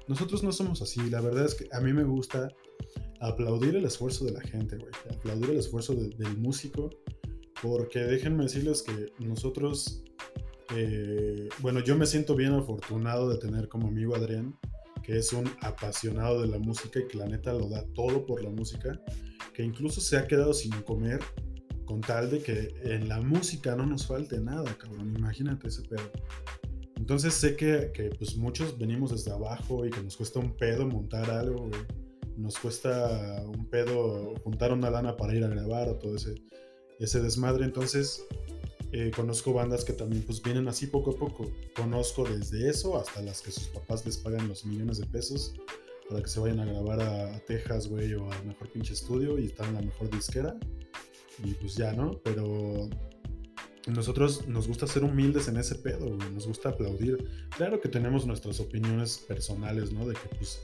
Nosotros 0.08 0.42
no 0.42 0.50
somos 0.50 0.80
así. 0.80 1.10
La 1.10 1.20
verdad 1.20 1.44
es 1.44 1.54
que 1.54 1.68
a 1.72 1.80
mí 1.80 1.92
me 1.92 2.04
gusta 2.04 2.48
aplaudir 3.20 3.76
el 3.76 3.84
esfuerzo 3.84 4.24
de 4.24 4.32
la 4.32 4.40
gente, 4.40 4.76
güey. 4.78 4.92
Aplaudir 5.10 5.50
el 5.50 5.58
esfuerzo 5.58 5.94
del 5.94 6.38
músico. 6.38 6.88
Porque 7.60 8.00
déjenme 8.00 8.44
decirles 8.44 8.82
que 8.82 9.12
nosotros. 9.18 10.04
Eh, 10.74 11.48
bueno, 11.60 11.80
yo 11.80 11.96
me 11.96 12.06
siento 12.06 12.34
bien 12.34 12.52
afortunado 12.52 13.28
de 13.28 13.38
tener 13.38 13.68
como 13.68 13.88
amigo 13.88 14.14
Adrián 14.16 14.54
que 15.02 15.18
es 15.18 15.32
un 15.32 15.50
apasionado 15.60 16.40
de 16.40 16.48
la 16.48 16.58
música 16.58 17.00
y 17.00 17.08
que 17.08 17.18
la 17.18 17.26
neta 17.26 17.52
lo 17.52 17.68
da 17.68 17.84
todo 17.94 18.24
por 18.24 18.42
la 18.42 18.50
música, 18.50 19.00
que 19.52 19.62
incluso 19.62 20.00
se 20.00 20.16
ha 20.16 20.26
quedado 20.26 20.54
sin 20.54 20.72
comer 20.82 21.20
con 21.84 22.00
tal 22.00 22.30
de 22.30 22.38
que 22.38 22.74
en 22.84 23.08
la 23.08 23.20
música 23.20 23.74
no 23.74 23.84
nos 23.84 24.06
falte 24.06 24.38
nada, 24.40 24.76
cabrón. 24.78 25.14
Imagínate 25.16 25.68
ese 25.68 25.82
pedo. 25.82 26.10
Entonces 26.96 27.34
sé 27.34 27.56
que, 27.56 27.90
que 27.92 28.10
pues 28.10 28.36
muchos 28.36 28.78
venimos 28.78 29.10
desde 29.10 29.32
abajo 29.32 29.84
y 29.84 29.90
que 29.90 30.00
nos 30.02 30.16
cuesta 30.16 30.38
un 30.38 30.56
pedo 30.56 30.86
montar 30.86 31.28
algo, 31.30 31.68
Nos 32.36 32.58
cuesta 32.58 33.42
un 33.44 33.68
pedo 33.68 34.34
juntar 34.42 34.72
una 34.72 34.88
lana 34.88 35.16
para 35.16 35.34
ir 35.34 35.44
a 35.44 35.48
grabar 35.48 35.88
o 35.88 35.96
todo 35.96 36.16
ese, 36.16 36.34
ese 36.98 37.20
desmadre. 37.20 37.64
Entonces 37.64 38.24
eh, 38.92 39.10
conozco 39.14 39.54
bandas 39.54 39.86
que 39.86 39.94
también 39.94 40.22
pues 40.22 40.42
vienen 40.42 40.68
así 40.68 40.86
poco 40.86 41.12
a 41.12 41.16
poco. 41.16 41.50
Conozco 41.74 42.24
desde 42.24 42.68
eso 42.68 42.98
hasta 42.98 43.22
las 43.22 43.40
que 43.40 43.50
sus 43.50 43.64
papás 43.68 44.04
les 44.04 44.18
pagan 44.18 44.46
los 44.48 44.66
millones 44.66 44.98
de 44.98 45.06
pesos 45.06 45.54
para 46.10 46.22
que 46.22 46.28
se 46.28 46.38
vayan 46.40 46.60
a 46.60 46.66
grabar 46.66 47.00
a, 47.00 47.38
Texas, 47.46 47.88
güey, 47.88 48.12
o 48.12 48.30
al 48.30 48.44
mejor 48.44 48.68
pinche 48.70 48.92
estudio 48.92 49.38
y 49.38 49.46
están 49.46 49.68
en 49.68 49.74
la 49.76 49.82
mejor 49.82 50.10
disquera. 50.10 50.54
Y 51.42 51.54
pues 51.54 51.74
ya, 51.74 51.94
¿no? 51.94 52.20
Pero 52.22 52.90
nosotros 53.86 54.46
nos 54.46 54.68
gusta 54.68 54.86
ser 54.86 55.04
humildes 55.04 55.48
en 55.48 55.56
ese 55.56 55.76
pedo, 55.76 56.14
güey. 56.14 56.30
Nos 56.34 56.46
gusta 56.46 56.68
aplaudir. 56.68 57.48
Claro 57.56 57.80
que 57.80 57.88
tenemos 57.88 58.26
nuestras 58.26 58.60
opiniones 58.60 59.16
personales, 59.26 59.90
¿no? 59.90 60.06
De 60.06 60.14
que 60.14 60.28
pues 60.36 60.60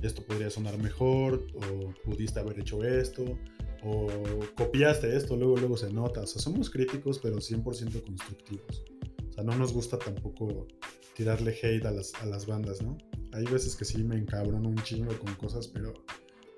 esto 0.00 0.22
podría 0.22 0.48
sonar 0.48 0.78
mejor 0.78 1.46
o 1.54 1.92
pudiste 2.04 2.40
haber 2.40 2.58
hecho 2.58 2.82
esto 2.84 3.38
o 3.86 4.08
copiaste 4.56 5.16
esto, 5.16 5.36
luego, 5.36 5.56
luego 5.56 5.76
se 5.76 5.92
nota. 5.92 6.22
O 6.22 6.26
sea, 6.26 6.42
somos 6.42 6.70
críticos, 6.70 7.20
pero 7.20 7.36
100% 7.36 8.02
constructivos. 8.02 8.84
O 9.30 9.32
sea, 9.32 9.44
no 9.44 9.54
nos 9.56 9.72
gusta 9.72 9.98
tampoco 9.98 10.66
tirarle 11.14 11.56
hate 11.62 11.86
a 11.86 11.92
las, 11.92 12.12
a 12.16 12.26
las 12.26 12.46
bandas, 12.46 12.82
¿no? 12.82 12.98
Hay 13.32 13.44
veces 13.44 13.76
que 13.76 13.84
sí 13.84 14.02
me 14.02 14.16
encabrono 14.16 14.68
un 14.68 14.82
chingo 14.82 15.16
con 15.18 15.34
cosas, 15.36 15.68
pero 15.68 15.94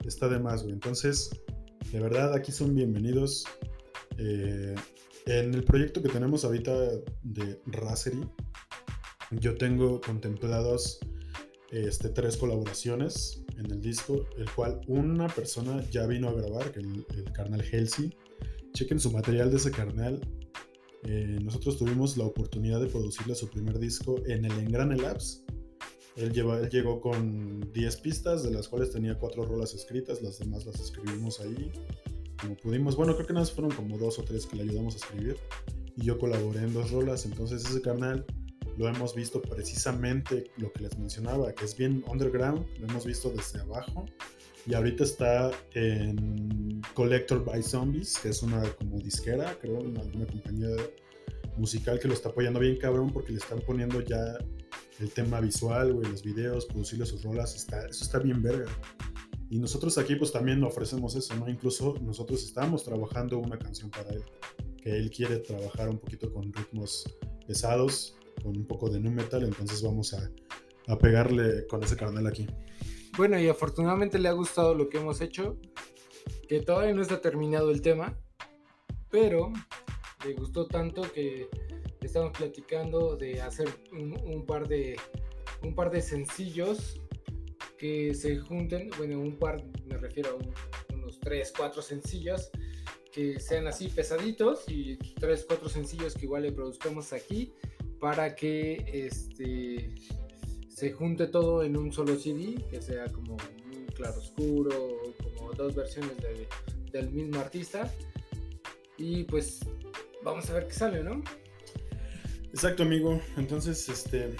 está 0.07 0.29
de 0.29 0.39
más, 0.39 0.63
güey. 0.63 0.73
Entonces, 0.73 1.31
de 1.93 2.01
verdad, 2.01 2.33
aquí 2.33 2.51
son 2.51 2.75
bienvenidos. 2.75 3.45
Eh, 4.17 4.75
en 5.27 5.53
el 5.53 5.65
proyecto 5.65 6.03
que 6.03 6.09
tenemos 6.09 6.45
ahorita 6.45 6.73
de 7.23 7.61
Razery, 7.67 8.27
yo 9.33 9.55
tengo 9.57 10.01
contemplados 10.01 10.99
este, 11.71 12.09
tres 12.09 12.39
colaboraciones 12.39 13.45
en 13.59 13.71
el 13.71 13.81
disco, 13.81 14.27
el 14.37 14.51
cual 14.51 14.81
una 14.87 15.29
persona 15.29 15.85
ya 15.91 16.07
vino 16.07 16.29
a 16.29 16.33
grabar, 16.33 16.73
que 16.73 16.81
el, 16.81 17.07
el 17.17 17.33
carnal 17.33 17.61
Halsey. 17.61 18.15
Chequen 18.73 19.01
su 19.01 19.11
material 19.11 19.51
de 19.51 19.57
ese 19.57 19.71
carnal. 19.71 20.21
Eh, 21.05 21.39
nosotros 21.43 21.79
tuvimos 21.79 22.17
la 22.17 22.25
oportunidad 22.25 22.81
de 22.81 22.87
producirle 22.87 23.35
su 23.35 23.49
primer 23.49 23.79
disco 23.79 24.17
en 24.27 24.45
el 24.45 24.53
Engrane 24.53 24.97
Labs. 24.97 25.45
Él, 26.17 26.33
lleva, 26.33 26.59
él 26.59 26.69
llegó 26.69 27.01
con 27.01 27.73
10 27.73 27.97
pistas, 27.99 28.43
de 28.43 28.51
las 28.51 28.69
cuales 28.69 28.91
tenía 28.91 29.19
4 29.19 29.45
rolas 29.45 29.75
escritas, 29.75 30.23
las 30.23 30.39
demás 30.39 30.67
las 30.67 30.81
escribimos 30.81 31.41
ahí 31.41 31.73
como 32.41 32.57
pudimos. 32.57 32.97
Bueno, 32.97 33.15
creo 33.15 33.27
que 33.27 33.33
nada 33.33 33.45
más 33.45 33.53
fueron 33.53 33.73
como 33.73 33.99
dos 33.99 34.19
o 34.19 34.23
tres 34.23 34.47
que 34.47 34.57
le 34.57 34.63
ayudamos 34.63 34.95
a 34.95 34.99
escribir. 34.99 35.37
Y 35.97 36.05
yo 36.05 36.19
colaboré 36.19 36.61
en 36.61 36.73
dos 36.73 36.91
rolas, 36.91 37.27
entonces 37.27 37.65
ese 37.65 37.81
carnal 37.83 38.25
lo 38.79 38.89
hemos 38.89 39.15
visto 39.15 39.43
precisamente 39.43 40.51
lo 40.57 40.73
que 40.73 40.85
les 40.85 40.97
mencionaba, 40.97 41.53
que 41.53 41.65
es 41.65 41.77
bien 41.77 42.05
underground, 42.07 42.65
lo 42.79 42.87
hemos 42.87 43.05
visto 43.05 43.29
desde 43.31 43.61
abajo. 43.61 44.07
Y 44.67 44.75
ahorita 44.75 45.03
está 45.03 45.51
en 45.75 46.81
Collector 46.95 47.45
by 47.45 47.63
Zombies, 47.63 48.19
que 48.19 48.29
es 48.29 48.43
una 48.43 48.63
como 48.75 48.99
disquera, 48.99 49.59
creo, 49.61 49.81
una, 49.81 50.03
una 50.03 50.27
compañía 50.27 50.69
musical 51.57 51.99
que 51.99 52.07
lo 52.07 52.15
está 52.15 52.29
apoyando 52.29 52.61
bien 52.61 52.77
cabrón 52.77 53.13
porque 53.13 53.33
le 53.33 53.39
están 53.39 53.61
poniendo 53.61 54.01
ya 54.01 54.39
el 55.01 55.11
tema 55.11 55.41
visual, 55.41 55.95
güey, 55.95 56.09
los 56.11 56.23
videos, 56.23 56.67
producirle 56.67 57.07
sus 57.07 57.23
rolas, 57.25 57.57
está, 57.57 57.85
eso 57.87 58.05
está 58.05 58.21
bien 58.21 58.41
verga. 58.43 58.71
Y 59.51 59.59
nosotros 59.59 59.99
aquí 59.99 60.15
pues 60.15 60.31
también 60.31 60.63
ofrecemos 60.63 61.17
eso, 61.17 61.35
¿no? 61.35 61.49
Incluso 61.49 61.95
nosotros 62.03 62.45
estábamos 62.45 62.85
trabajando 62.85 63.39
una 63.39 63.59
canción 63.59 63.91
para 63.91 64.11
él, 64.11 64.23
que 64.77 64.97
él 64.97 65.11
quiere 65.11 65.39
trabajar 65.39 65.89
un 65.89 65.99
poquito 65.99 66.33
con 66.33 66.53
ritmos 66.53 67.05
pesados, 67.47 68.18
un 68.49 68.67
poco 68.67 68.89
de 68.89 69.01
nu 69.01 69.11
metal, 69.11 69.45
entonces 69.45 69.83
vamos 69.83 70.15
a, 70.15 70.31
a 70.89 70.99
pegarle 70.99 71.67
con 71.67 71.83
ese 71.83 71.97
carnal 71.97 72.27
aquí. 72.27 72.47
Bueno, 73.17 73.39
y 73.39 73.49
afortunadamente 73.49 74.19
le 74.19 74.29
ha 74.29 74.33
gustado 74.33 74.75
lo 74.75 74.89
que 74.89 74.99
hemos 74.99 75.21
hecho, 75.21 75.57
que 76.49 76.61
todavía 76.61 76.95
no 76.95 77.03
está 77.03 77.21
terminado 77.21 77.71
el 77.71 77.83
tema, 77.83 78.17
pero 79.11 79.53
le 80.25 80.35
gustó 80.35 80.67
tanto 80.67 81.03
que 81.13 81.49
estamos 82.01 82.33
platicando 82.37 83.17
de 83.17 83.41
hacer 83.41 83.69
un, 83.93 84.45
par 84.47 84.69
de 84.69 84.97
un 85.63 85.75
par 85.75 85.91
de 85.91 86.01
sencillos 86.01 87.01
que 87.77 88.15
se 88.15 88.39
junten, 88.39 88.91
bueno, 88.97 89.21
un 89.21 89.37
par, 89.37 89.63
me 89.87 89.97
refiero 89.97 90.39
a 90.91 90.95
unos 90.95 91.21
3, 91.21 91.53
4 91.57 91.83
sencillos 91.83 92.51
que 93.13 93.41
sean 93.41 93.67
así 93.67 93.89
pesaditos 93.89 94.65
y 94.69 94.97
3, 94.97 95.45
4 95.47 95.69
sencillos 95.69 96.15
que 96.15 96.25
igual 96.25 96.43
le 96.43 96.53
produzcamos 96.53 97.13
aquí 97.13 97.53
para 98.01 98.35
que 98.35 98.85
este 98.93 99.95
se 100.69 100.93
junte 100.93 101.27
todo 101.27 101.65
en 101.65 101.77
un 101.77 101.93
solo 101.93 102.17
CD, 102.17 102.55
que 102.71 102.81
sea 102.81 103.07
como 103.07 103.33
un 103.35 103.87
claro 103.97 104.19
oscuro, 104.19 104.71
como 105.35 105.53
dos 105.53 105.75
versiones 105.75 106.13
del 106.93 107.11
mismo 107.11 107.41
artista. 107.41 107.93
Y 108.97 109.25
pues 109.25 109.61
vamos 110.23 110.49
a 110.51 110.55
ver 110.55 110.67
qué 110.69 110.75
sale, 110.75 111.03
¿no? 111.03 111.23
Exacto, 112.53 112.85
amigo. 112.85 113.21
Entonces, 113.37 113.89
este. 113.89 114.35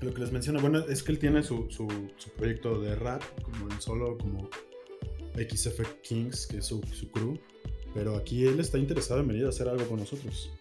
Lo 0.00 0.12
que 0.12 0.20
les 0.20 0.32
menciono, 0.32 0.60
bueno, 0.60 0.80
es 0.80 1.02
que 1.02 1.12
él 1.12 1.18
tiene 1.18 1.42
su, 1.42 1.66
su, 1.70 1.88
proyecto 2.36 2.78
de 2.78 2.94
rap, 2.94 3.22
como 3.40 3.70
en 3.70 3.80
solo, 3.80 4.18
como 4.18 4.50
XF 5.34 5.80
Kings, 6.02 6.46
que 6.46 6.58
es 6.58 6.66
su, 6.66 6.82
su 6.92 7.10
crew. 7.10 7.38
Pero 7.94 8.16
aquí 8.16 8.44
él 8.44 8.60
está 8.60 8.76
interesado 8.76 9.20
en 9.20 9.28
venir 9.28 9.46
a 9.46 9.48
hacer 9.48 9.66
algo 9.66 9.86
con 9.86 10.00
nosotros. 10.00 10.52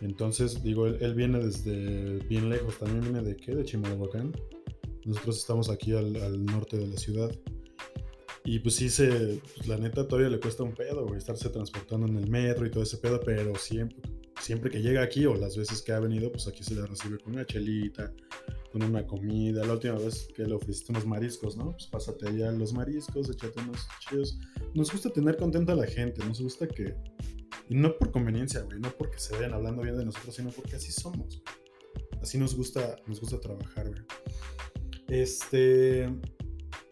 Entonces, 0.00 0.62
digo, 0.62 0.86
él, 0.86 1.14
viene 1.14 1.38
desde 1.38 2.18
bien 2.26 2.50
lejos. 2.50 2.78
También 2.78 3.00
viene 3.00 3.22
de 3.22 3.36
qué? 3.36 3.54
De 3.54 3.64
Chimalhuacán. 3.64 4.32
Nosotros 5.04 5.38
estamos 5.38 5.70
aquí 5.70 5.92
al, 5.92 6.16
al 6.16 6.44
norte 6.44 6.76
de 6.76 6.86
la 6.88 6.96
ciudad. 6.96 7.30
Y 8.46 8.58
pues 8.58 8.76
sí, 8.76 8.90
se, 8.90 9.40
pues, 9.56 9.66
la 9.66 9.78
neta 9.78 10.06
todavía 10.06 10.28
le 10.28 10.38
cuesta 10.38 10.62
un 10.62 10.74
pedo, 10.74 11.06
güey, 11.06 11.16
estarse 11.16 11.48
transportando 11.48 12.06
en 12.06 12.18
el 12.18 12.28
metro 12.28 12.66
y 12.66 12.70
todo 12.70 12.82
ese 12.82 12.98
pedo, 12.98 13.18
pero 13.24 13.54
siempre, 13.54 13.96
siempre 14.38 14.70
que 14.70 14.82
llega 14.82 15.02
aquí 15.02 15.24
o 15.24 15.34
las 15.34 15.56
veces 15.56 15.80
que 15.80 15.92
ha 15.92 15.98
venido, 15.98 16.30
pues 16.30 16.46
aquí 16.46 16.62
se 16.62 16.74
le 16.74 16.84
recibe 16.86 17.18
con 17.18 17.32
una 17.32 17.46
chelita, 17.46 18.12
con 18.70 18.82
una 18.82 19.06
comida. 19.06 19.64
La 19.64 19.72
última 19.72 19.94
vez 19.94 20.28
que 20.36 20.44
le 20.44 20.52
ofreciste 20.52 20.92
unos 20.92 21.06
mariscos, 21.06 21.56
¿no? 21.56 21.72
Pues 21.72 21.86
pásate 21.86 22.28
allá 22.28 22.52
los 22.52 22.74
mariscos, 22.74 23.30
échate 23.30 23.60
unos 23.60 23.80
chidos. 24.06 24.38
Nos 24.74 24.92
gusta 24.92 25.08
tener 25.08 25.38
contenta 25.38 25.72
a 25.72 25.76
la 25.76 25.86
gente, 25.86 26.22
nos 26.26 26.40
gusta 26.42 26.68
que... 26.68 26.94
Y 27.68 27.74
no 27.74 27.96
por 27.96 28.10
conveniencia, 28.10 28.60
güey, 28.62 28.78
no 28.78 28.90
porque 28.90 29.18
se 29.18 29.34
vayan 29.34 29.54
hablando 29.54 29.82
bien 29.82 29.96
de 29.96 30.04
nosotros, 30.04 30.34
sino 30.34 30.50
porque 30.50 30.76
así 30.76 30.92
somos. 30.92 31.42
Así 32.20 32.38
nos 32.38 32.54
gusta, 32.54 32.96
nos 33.06 33.20
gusta 33.20 33.40
trabajar, 33.40 33.88
güey. 33.90 34.02
Este... 35.08 36.08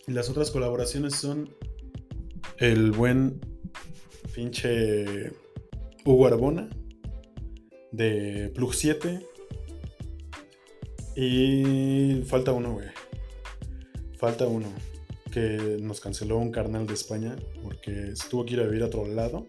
Las 0.08 0.28
otras 0.28 0.50
colaboraciones 0.50 1.14
son 1.14 1.48
el 2.58 2.90
buen 2.90 3.40
pinche 4.34 5.30
Hugo 6.04 6.26
Arbona 6.26 6.68
de 7.92 8.50
Plug 8.52 8.74
7. 8.74 9.24
Y 11.14 12.22
falta 12.26 12.52
uno, 12.52 12.72
güey. 12.72 12.88
Falta 14.18 14.46
uno. 14.48 14.66
Que 15.30 15.78
nos 15.80 16.00
canceló 16.00 16.38
un 16.38 16.50
carnal 16.50 16.86
de 16.86 16.94
España 16.94 17.36
porque 17.62 18.14
tuvo 18.28 18.44
que 18.44 18.54
ir 18.54 18.60
a 18.60 18.64
vivir 18.64 18.82
a 18.82 18.86
otro 18.86 19.06
lado. 19.06 19.46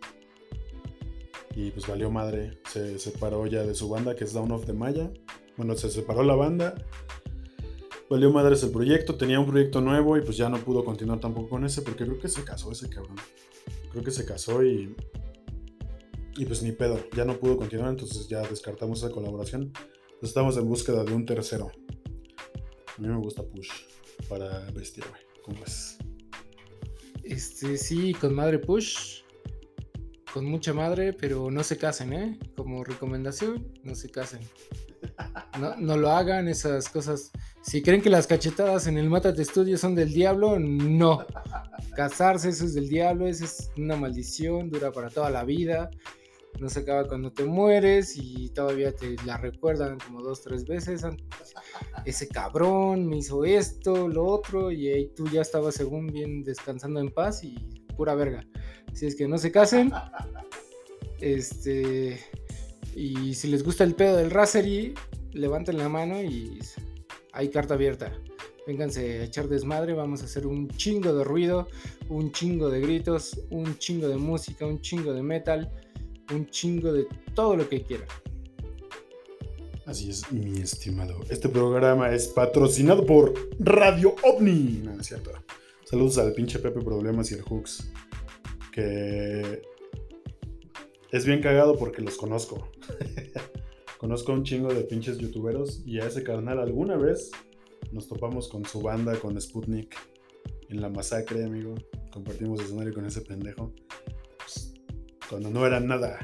Y 1.55 1.71
pues 1.71 1.87
valió 1.87 2.09
madre. 2.09 2.59
Se 2.69 2.97
separó 2.99 3.45
ya 3.47 3.63
de 3.63 3.75
su 3.75 3.89
banda 3.89 4.15
que 4.15 4.23
es 4.23 4.33
Down 4.33 4.51
of 4.51 4.65
the 4.65 4.73
Maya. 4.73 5.11
Bueno, 5.57 5.75
se 5.75 5.89
separó 5.89 6.23
la 6.23 6.35
banda 6.35 6.75
valió 8.13 8.31
madres 8.31 8.61
el 8.61 8.69
proyecto, 8.69 9.15
tenía 9.15 9.39
un 9.39 9.47
proyecto 9.47 9.81
nuevo 9.81 10.15
y 10.17 10.21
pues 10.21 10.37
ya 10.37 10.47
no 10.47 10.59
pudo 10.59 10.85
continuar 10.85 11.19
tampoco 11.19 11.49
con 11.49 11.65
ese 11.65 11.81
porque 11.81 12.05
creo 12.05 12.19
que 12.19 12.27
se 12.27 12.43
casó 12.43 12.71
ese 12.71 12.87
cabrón. 12.87 13.15
Creo 13.91 14.03
que 14.03 14.11
se 14.11 14.23
casó 14.23 14.63
y 14.63 14.95
y 16.37 16.45
pues 16.45 16.61
ni 16.61 16.71
pedo, 16.71 16.99
ya 17.15 17.25
no 17.25 17.39
pudo 17.39 17.57
continuar, 17.57 17.89
entonces 17.89 18.27
ya 18.27 18.41
descartamos 18.41 18.99
esa 18.99 19.11
colaboración. 19.11 19.71
estamos 20.21 20.57
en 20.57 20.67
búsqueda 20.67 21.03
de 21.03 21.11
un 21.11 21.25
tercero. 21.25 21.71
A 22.95 23.01
mí 23.01 23.07
me 23.07 23.17
gusta 23.17 23.41
Push 23.41 23.69
para 24.29 24.69
bestia, 24.71 25.03
güey. 25.09 25.21
¿Cómo 25.43 25.63
es? 25.63 25.97
Este, 27.23 27.77
sí, 27.77 28.13
con 28.13 28.35
madre 28.35 28.59
Push. 28.59 29.22
Con 30.33 30.45
mucha 30.45 30.73
madre, 30.73 31.13
pero 31.13 31.51
no 31.51 31.63
se 31.63 31.77
casen, 31.77 32.13
¿eh? 32.13 32.39
Como 32.55 32.83
recomendación, 32.83 33.71
no 33.83 33.93
se 33.93 34.09
casen. 34.09 34.39
No, 35.79 35.95
lo 35.95 36.09
hagan, 36.09 36.47
esas 36.47 36.89
cosas 36.89 37.31
si 37.61 37.81
creen 37.81 38.01
que 38.01 38.09
las 38.09 38.27
cachetadas 38.27 38.87
en 38.87 38.97
el 38.97 39.09
de 39.09 39.41
Estudio 39.41 39.77
son 39.77 39.95
del 39.95 40.11
diablo, 40.11 40.59
no. 40.59 41.25
Casarse, 41.95 42.49
eso 42.49 42.65
es 42.65 42.73
del 42.73 42.89
diablo, 42.89 43.25
eso 43.25 43.45
es 43.45 43.71
una 43.77 43.95
maldición, 43.95 44.69
dura 44.69 44.91
para 44.91 45.09
toda 45.09 45.29
la 45.29 45.45
vida. 45.45 45.89
No 46.59 46.67
se 46.67 46.81
acaba 46.81 47.07
cuando 47.07 47.31
te 47.31 47.45
mueres 47.45 48.17
y 48.17 48.49
todavía 48.49 48.93
te 48.93 49.15
la 49.25 49.37
recuerdan 49.37 49.97
como 49.99 50.21
dos, 50.21 50.41
tres 50.41 50.65
veces. 50.65 51.03
Ese 52.05 52.27
cabrón 52.27 53.07
me 53.07 53.17
hizo 53.17 53.45
esto, 53.45 54.07
lo 54.07 54.25
otro, 54.25 54.71
y 54.71 54.89
ahí 54.89 55.07
tú 55.15 55.27
ya 55.29 55.41
estabas 55.41 55.75
según 55.75 56.07
bien 56.07 56.43
descansando 56.43 56.99
en 56.99 57.11
paz 57.11 57.43
y 57.43 57.82
pura 57.95 58.15
verga. 58.15 58.45
Si 58.93 59.06
es 59.06 59.15
que 59.15 59.27
no 59.27 59.38
se 59.38 59.51
casen, 59.51 59.91
este. 61.19 62.19
Y 62.95 63.34
si 63.34 63.47
les 63.47 63.63
gusta 63.63 63.84
el 63.84 63.95
pedo 63.95 64.17
del 64.17 64.29
Razery, 64.29 64.93
levanten 65.32 65.77
la 65.77 65.89
mano 65.89 66.21
y 66.21 66.60
hay 67.32 67.49
carta 67.49 67.73
abierta. 67.73 68.12
Vénganse 68.65 69.19
a 69.19 69.23
echar 69.23 69.49
desmadre, 69.49 69.93
vamos 69.93 70.21
a 70.21 70.25
hacer 70.25 70.47
un 70.47 70.69
chingo 70.69 71.13
de 71.13 71.23
ruido, 71.23 71.67
un 72.08 72.32
chingo 72.32 72.69
de 72.69 72.79
gritos, 72.79 73.41
un 73.49 73.77
chingo 73.77 74.08
de 74.08 74.15
música, 74.15 74.65
un 74.65 74.79
chingo 74.79 75.12
de 75.13 75.21
metal, 75.21 75.69
un 76.34 76.47
chingo 76.47 76.93
de 76.93 77.08
todo 77.34 77.58
lo 77.58 77.67
que 77.67 77.82
quieran. 77.82 78.08
Así 79.86 80.10
es, 80.10 80.32
mi 80.32 80.62
estimado. 80.62 81.19
Este 81.29 81.49
programa 81.49 82.13
es 82.13 82.29
patrocinado 82.29 83.06
por 83.06 83.34
Radio 83.60 84.15
OVNI. 84.23 84.82
No, 84.84 85.01
es 85.01 85.08
cierto. 85.08 85.32
Saludos 85.85 86.17
al 86.17 86.33
pinche 86.33 86.59
Pepe 86.59 86.81
Problemas 86.81 87.31
y 87.31 87.35
el 87.35 87.41
Hooks. 87.41 87.91
Que 88.71 89.61
es 91.11 91.25
bien 91.25 91.41
cagado 91.41 91.77
porque 91.77 92.01
los 92.01 92.17
conozco. 92.17 92.69
Conozco 93.99 94.33
un 94.33 94.43
chingo 94.43 94.73
de 94.73 94.83
pinches 94.83 95.17
youtuberos 95.17 95.81
y 95.85 95.99
a 95.99 96.07
ese 96.07 96.23
carnal 96.23 96.59
alguna 96.59 96.97
vez 96.97 97.31
nos 97.93 98.07
topamos 98.07 98.49
con 98.49 98.65
su 98.65 98.81
banda, 98.81 99.15
con 99.17 99.39
Sputnik, 99.39 99.95
en 100.69 100.81
la 100.81 100.89
masacre, 100.89 101.45
amigo. 101.45 101.75
Compartimos 102.11 102.59
escenario 102.59 102.93
con 102.93 103.05
ese 103.05 103.21
pendejo. 103.21 103.71
Pues, 104.39 104.73
cuando 105.29 105.49
no 105.49 105.65
eran 105.65 105.87
nada. 105.87 106.19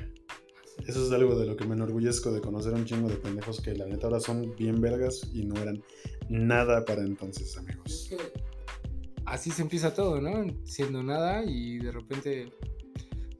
Eso 0.87 1.05
es 1.05 1.11
algo 1.11 1.39
de 1.39 1.45
lo 1.45 1.55
que 1.55 1.65
me 1.65 1.75
enorgullezco 1.75 2.31
de 2.31 2.41
conocer 2.41 2.73
a 2.73 2.77
un 2.77 2.85
chingo 2.85 3.07
de 3.07 3.15
pendejos 3.15 3.61
que 3.61 3.75
la 3.75 3.85
neta 3.85 4.07
ahora 4.07 4.19
son 4.19 4.55
bien 4.57 4.81
vergas 4.81 5.29
y 5.33 5.45
no 5.45 5.61
eran 5.61 5.83
nada 6.29 6.83
para 6.83 7.03
entonces, 7.03 7.57
amigos. 7.57 8.09
Así 9.29 9.51
se 9.51 9.61
empieza 9.61 9.93
todo, 9.93 10.19
¿no? 10.21 10.45
Siendo 10.65 11.03
nada 11.03 11.43
y 11.45 11.79
de 11.79 11.91
repente 11.91 12.51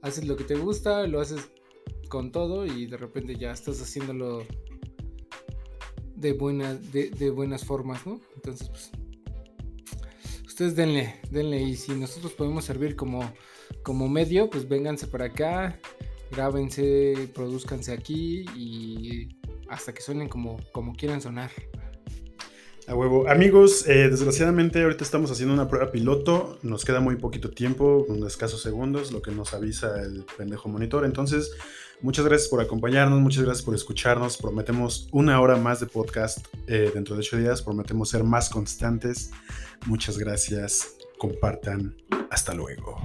haces 0.02 0.24
lo 0.24 0.36
que 0.36 0.44
te 0.44 0.54
gusta, 0.54 1.06
lo 1.06 1.20
haces 1.20 1.50
con 2.08 2.32
todo 2.32 2.66
y 2.66 2.86
de 2.86 2.96
repente 2.96 3.36
ya 3.36 3.52
estás 3.52 3.80
haciéndolo 3.80 4.44
de, 6.16 6.32
buena, 6.32 6.74
de, 6.74 7.30
buenas 7.30 7.64
formas, 7.64 8.06
¿no? 8.06 8.20
Entonces, 8.34 8.68
pues, 8.68 8.90
ustedes 10.46 10.76
denle, 10.76 11.20
denle 11.30 11.62
y 11.62 11.76
si 11.76 11.92
nosotros 11.92 12.32
podemos 12.32 12.64
servir 12.64 12.96
como, 12.96 13.32
como 13.82 14.08
medio, 14.08 14.50
pues 14.50 14.68
vénganse 14.68 15.06
para 15.06 15.26
acá, 15.26 15.80
grábense, 16.30 17.30
produzcanse 17.34 17.92
aquí 17.92 18.44
y 18.56 19.28
hasta 19.68 19.92
que 19.92 20.02
suenen 20.02 20.28
como, 20.28 20.58
como 20.72 20.94
quieran 20.94 21.20
sonar. 21.20 21.50
A 22.90 22.94
huevo. 22.96 23.30
Amigos, 23.30 23.86
eh, 23.86 24.08
desgraciadamente 24.10 24.82
ahorita 24.82 25.04
estamos 25.04 25.30
haciendo 25.30 25.54
una 25.54 25.68
prueba 25.68 25.92
piloto. 25.92 26.58
Nos 26.62 26.84
queda 26.84 26.98
muy 26.98 27.14
poquito 27.14 27.50
tiempo, 27.50 28.04
unos 28.08 28.32
escasos 28.32 28.62
segundos, 28.62 29.12
lo 29.12 29.22
que 29.22 29.30
nos 29.30 29.54
avisa 29.54 30.02
el 30.02 30.24
pendejo 30.36 30.68
monitor. 30.68 31.04
Entonces, 31.04 31.52
muchas 32.02 32.24
gracias 32.24 32.48
por 32.48 32.60
acompañarnos, 32.60 33.20
muchas 33.20 33.44
gracias 33.44 33.64
por 33.64 33.76
escucharnos. 33.76 34.36
Prometemos 34.38 35.08
una 35.12 35.40
hora 35.40 35.54
más 35.54 35.78
de 35.78 35.86
podcast 35.86 36.44
eh, 36.66 36.90
dentro 36.92 37.14
de 37.14 37.20
ocho 37.20 37.36
días. 37.36 37.62
Prometemos 37.62 38.08
ser 38.08 38.24
más 38.24 38.50
constantes. 38.50 39.30
Muchas 39.86 40.18
gracias. 40.18 40.96
Compartan. 41.16 41.94
Hasta 42.28 42.54
luego. 42.54 42.96